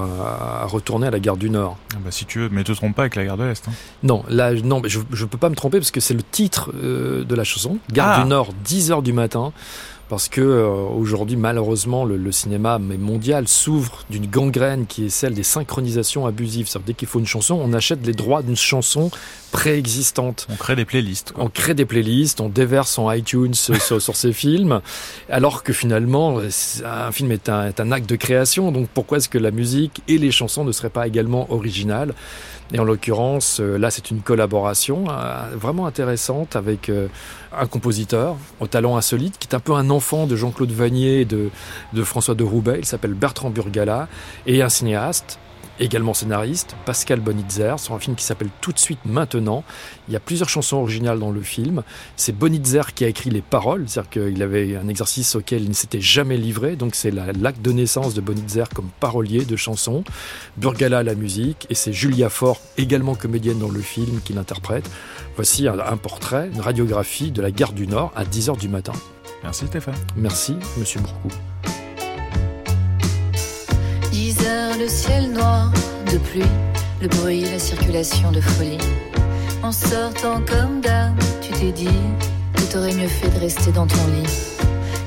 à 0.62 0.66
retourner 0.66 1.06
à 1.06 1.10
la 1.10 1.20
gare 1.20 1.36
du 1.36 1.48
Nord. 1.50 1.76
Ah 1.94 1.98
bah, 2.04 2.10
si 2.10 2.24
tu 2.26 2.40
veux, 2.40 2.48
mais 2.50 2.64
te 2.64 2.72
trompe 2.72 2.94
pas 2.96 3.02
avec 3.02 3.16
la 3.16 3.24
gare 3.24 3.36
de 3.36 3.44
l'Est. 3.44 3.66
hein. 3.68 3.72
Non, 4.02 4.24
là, 4.28 4.52
non, 4.52 4.80
mais 4.80 4.88
je 4.88 4.98
ne 5.00 5.24
peux 5.28 5.38
pas 5.38 5.48
me 5.48 5.54
tromper 5.54 5.78
parce 5.78 5.90
que 5.90 6.00
c'est 6.00 6.14
le 6.14 6.22
titre 6.22 6.70
euh, 6.82 7.24
de 7.24 7.34
la 7.34 7.44
chanson. 7.44 7.78
Gare 7.92 8.16
Ah. 8.18 8.22
du 8.22 8.28
Nord, 8.28 8.48
10 8.64 8.90
heures 8.90 9.02
du 9.02 9.12
matin. 9.12 9.52
Parce 10.08 10.28
que 10.28 10.40
euh, 10.40 10.66
aujourd'hui, 10.68 11.36
malheureusement, 11.36 12.04
le, 12.06 12.16
le 12.16 12.32
cinéma 12.32 12.78
mais 12.78 12.96
mondial 12.96 13.46
s'ouvre 13.46 14.04
d'une 14.08 14.26
gangrène 14.26 14.86
qui 14.86 15.06
est 15.06 15.10
celle 15.10 15.34
des 15.34 15.42
synchronisations 15.42 16.26
abusives. 16.26 16.66
Ça 16.66 16.78
veut 16.78 16.84
dire 16.84 16.94
dès 16.94 16.94
qu'il 16.94 17.08
faut 17.08 17.18
une 17.18 17.26
chanson, 17.26 17.60
on 17.62 17.72
achète 17.74 18.06
les 18.06 18.14
droits 18.14 18.42
d'une 18.42 18.56
chanson 18.56 19.10
préexistante. 19.52 20.46
On 20.50 20.56
crée 20.56 20.76
des 20.76 20.86
playlists. 20.86 21.32
quoi. 21.32 21.44
On 21.44 21.48
crée 21.48 21.74
des 21.74 21.84
playlists, 21.84 22.40
on 22.40 22.48
déverse 22.48 22.98
en 22.98 23.12
iTunes 23.12 23.54
euh, 23.70 23.78
sur, 23.78 24.00
sur 24.00 24.16
ces 24.16 24.32
films, 24.32 24.80
alors 25.28 25.62
que 25.62 25.72
finalement, 25.74 26.38
un 26.84 27.12
film 27.12 27.30
est 27.32 27.48
un, 27.48 27.66
est 27.66 27.80
un 27.80 27.92
acte 27.92 28.08
de 28.08 28.16
création. 28.16 28.72
Donc 28.72 28.88
pourquoi 28.92 29.18
est-ce 29.18 29.28
que 29.28 29.38
la 29.38 29.50
musique 29.50 30.00
et 30.08 30.16
les 30.16 30.30
chansons 30.30 30.64
ne 30.64 30.72
seraient 30.72 30.88
pas 30.88 31.06
également 31.06 31.52
originales? 31.52 32.14
Et 32.72 32.78
en 32.78 32.84
l'occurrence, 32.84 33.60
euh, 33.60 33.78
là, 33.78 33.90
c'est 33.90 34.10
une 34.10 34.20
collaboration 34.20 35.04
euh, 35.08 35.48
vraiment 35.54 35.86
intéressante 35.86 36.54
avec 36.54 36.90
euh, 36.90 37.08
un 37.56 37.66
compositeur 37.66 38.36
au 38.60 38.66
talent 38.66 38.96
insolite, 38.96 39.38
qui 39.38 39.48
est 39.48 39.54
un 39.54 39.60
peu 39.60 39.72
un 39.72 39.88
enfant 39.88 40.26
de 40.26 40.36
Jean-Claude 40.36 40.72
Vanier 40.72 41.22
et 41.22 41.24
de, 41.24 41.48
de 41.94 42.02
François 42.02 42.34
de 42.34 42.44
Roubaix. 42.44 42.76
Il 42.78 42.84
s'appelle 42.84 43.14
Bertrand 43.14 43.50
Burgala, 43.50 44.08
et 44.46 44.62
un 44.62 44.68
cinéaste 44.68 45.38
également 45.80 46.14
scénariste, 46.14 46.74
Pascal 46.84 47.20
Bonitzer, 47.20 47.74
sur 47.78 47.94
un 47.94 47.98
film 47.98 48.16
qui 48.16 48.24
s'appelle 48.24 48.48
Tout 48.60 48.72
de 48.72 48.78
suite 48.78 48.98
maintenant. 49.04 49.64
Il 50.08 50.14
y 50.14 50.16
a 50.16 50.20
plusieurs 50.20 50.48
chansons 50.48 50.78
originales 50.78 51.18
dans 51.18 51.30
le 51.30 51.40
film. 51.42 51.82
C'est 52.16 52.32
Bonitzer 52.36 52.82
qui 52.94 53.04
a 53.04 53.08
écrit 53.08 53.30
les 53.30 53.42
paroles, 53.42 53.84
c'est-à-dire 53.88 54.10
qu'il 54.10 54.42
avait 54.42 54.76
un 54.76 54.88
exercice 54.88 55.34
auquel 55.36 55.62
il 55.62 55.68
ne 55.68 55.74
s'était 55.74 56.00
jamais 56.00 56.36
livré, 56.36 56.76
donc 56.76 56.94
c'est 56.94 57.10
la- 57.10 57.32
l'acte 57.32 57.62
de 57.62 57.72
naissance 57.72 58.14
de 58.14 58.20
Bonitzer 58.20 58.64
comme 58.74 58.88
parolier 59.00 59.44
de 59.44 59.56
chansons. 59.56 60.04
Burgala 60.56 60.98
à 60.98 61.02
la 61.02 61.14
musique, 61.14 61.66
et 61.70 61.74
c'est 61.74 61.92
Julia 61.92 62.28
Fort, 62.30 62.60
également 62.76 63.14
comédienne 63.14 63.58
dans 63.58 63.70
le 63.70 63.80
film, 63.80 64.20
qui 64.24 64.32
l'interprète. 64.32 64.88
Voici 65.36 65.68
un, 65.68 65.78
un 65.78 65.96
portrait, 65.96 66.50
une 66.52 66.60
radiographie 66.60 67.30
de 67.30 67.40
la 67.42 67.50
gare 67.50 67.72
du 67.72 67.86
Nord 67.86 68.12
à 68.16 68.24
10h 68.24 68.58
du 68.58 68.68
matin. 68.68 68.92
Merci 69.44 69.66
Stéphane. 69.66 69.94
Merci, 70.16 70.56
monsieur 70.78 71.00
Bourcou. 71.00 71.28
Le 74.88 74.94
ciel 74.94 75.32
noir 75.32 75.70
de 76.10 76.16
pluie, 76.16 76.54
le 77.02 77.08
bruit, 77.08 77.42
la 77.42 77.58
circulation 77.58 78.32
de 78.32 78.40
folie. 78.40 78.78
En 79.62 79.70
sortant 79.70 80.40
comme 80.50 80.80
d'hab, 80.80 81.12
tu 81.42 81.52
t'es 81.52 81.72
dit 81.72 82.00
que 82.54 82.62
t'aurais 82.72 82.94
mieux 82.94 83.06
fait 83.08 83.28
de 83.28 83.38
rester 83.38 83.70
dans 83.70 83.86
ton 83.86 84.06
lit. 84.06 84.32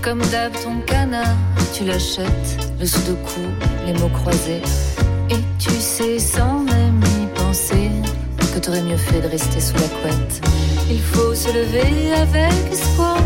Comme 0.04 0.22
d'hab, 0.32 0.52
ton 0.63 0.82
canard, 0.86 1.36
tu 1.74 1.84
l'achètes, 1.84 2.52
le 2.80 2.86
sudoku, 2.86 3.41
les 3.88 3.94
mots 3.94 4.13
croisés. 4.20 4.62
Et 5.32 5.39
tu 5.58 5.72
sais 5.72 6.20
sans 6.20 6.60
même 6.60 7.02
y 7.20 7.39
penser 7.39 7.89
que 8.54 8.60
t'aurais 8.60 8.84
mieux 8.84 8.98
fait 8.98 9.22
de 9.22 9.30
rester 9.30 9.60
sous 9.60 9.78
la 9.78 9.89
couette. 10.00 10.41
Il 10.91 11.02
faut 11.02 11.34
se 11.34 11.48
lever 11.48 12.13
avec 12.13 12.54
espoir, 12.72 13.17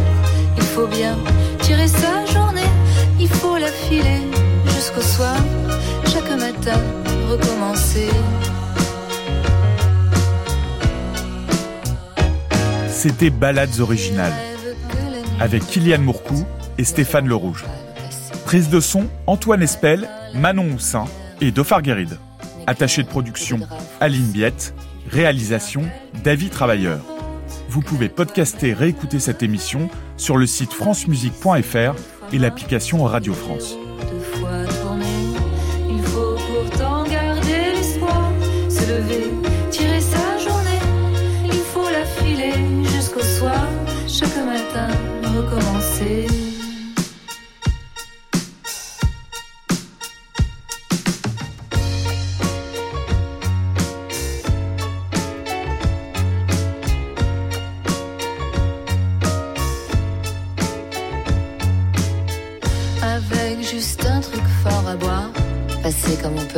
il 0.56 0.64
faut 0.64 0.88
bien 0.88 1.18
tirer 1.60 1.90
sa 1.90 2.26
journée, 2.34 2.72
il 3.20 3.28
faut 3.28 3.58
la 3.58 3.68
filer 3.68 4.22
jusqu'au 4.66 5.02
soir, 5.02 5.36
chaque 6.08 6.30
matin 6.38 6.80
recommencer. 7.30 8.10
C'était 12.90 13.30
Ballades 13.30 13.80
originales 13.80 14.34
avec 15.40 15.66
Kylian 15.68 16.00
Mourcou 16.00 16.46
et 16.78 16.84
Stéphane 16.84 17.28
Le 17.28 17.36
Rouge. 17.36 17.66
Prise 18.46 18.70
de 18.70 18.80
son 18.80 19.08
Antoine 19.28 19.62
Espel, 19.62 20.08
Manon 20.34 20.74
Houssin 20.74 21.06
et 21.42 21.52
Dofar 21.52 21.82
Guéride. 21.82 22.18
Attaché 22.68 23.04
de 23.04 23.08
production 23.08 23.60
Aline 24.00 24.32
Biette. 24.32 24.74
Réalisation 25.12 25.84
David 26.24 26.50
Travailleur. 26.50 27.00
Vous 27.70 27.82
pouvez 27.82 28.10
podcaster 28.10 28.70
et 28.70 28.74
réécouter 28.74 29.20
cette 29.20 29.44
émission 29.44 29.90
sur 30.18 30.38
le 30.38 30.48
site 30.48 30.74
francemusique.fr 30.74 31.96
et 32.36 32.38
l'application 32.38 33.06
Radio 33.06 33.34
France. 33.34 33.78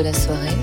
La 0.02 0.14
soirée. 0.14 0.58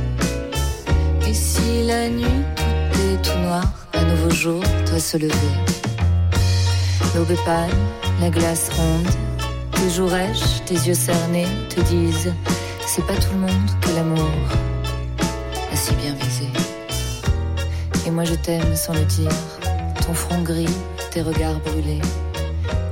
Et 1.27 1.35
si 1.35 1.83
la 1.87 2.09
nuit 2.09 2.25
tout 2.57 3.01
est 3.01 3.23
tout 3.23 3.39
noir, 3.39 3.65
un 3.95 4.05
nouveau 4.05 4.31
jour 4.31 4.63
doit 4.87 4.99
se 4.99 5.17
lever. 5.17 5.55
L'aube 7.15 7.37
pâle, 7.45 7.71
la 8.21 8.31
glace 8.31 8.71
ronde, 8.77 9.09
tes 9.73 9.91
joues 9.91 10.07
rêches, 10.07 10.65
tes 10.67 10.75
yeux 10.75 10.95
cernés 10.95 11.47
te 11.69 11.81
disent 11.81 12.33
c'est 12.87 13.07
pas 13.07 13.15
tout 13.15 13.33
le 13.33 13.41
monde 13.41 13.71
que 13.81 13.91
l'amour 13.97 14.31
a 15.73 15.77
si 15.77 15.95
bien 15.95 16.15
visé. 16.15 16.49
Et 18.07 18.11
moi 18.11 18.25
je 18.25 18.35
t'aime 18.35 18.77
sans 18.77 18.95
le 18.95 19.05
dire, 19.05 19.33
ton 20.07 20.15
front 20.15 20.43
gris, 20.43 20.77
tes 21.11 21.23
regards 21.23 21.61
brûlés. 21.61 22.03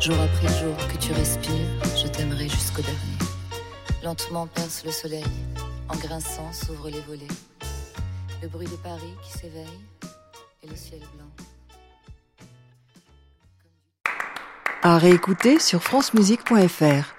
Jour 0.00 0.16
après 0.20 0.48
jour 0.58 0.74
que 0.88 0.98
tu 0.98 1.12
respires, 1.12 1.68
je 1.96 2.08
t'aimerai 2.08 2.48
jusqu'au 2.48 2.82
dernier. 2.82 3.18
Lentement 4.02 4.48
perce 4.48 4.82
le 4.84 4.90
soleil, 4.90 5.24
en 5.92 5.96
grinçant 5.98 6.52
s'ouvrent 6.52 6.88
les 6.88 7.00
volets. 7.00 7.28
Le 8.42 8.48
bruit 8.48 8.66
de 8.66 8.76
Paris 8.76 9.14
qui 9.22 9.38
s'éveille 9.38 9.80
et 10.62 10.66
le 10.66 10.76
ciel 10.76 11.00
blanc. 11.16 11.30
À 14.82 14.98
réécouter 14.98 15.58
sur 15.58 15.82
francemusique.fr. 15.82 17.14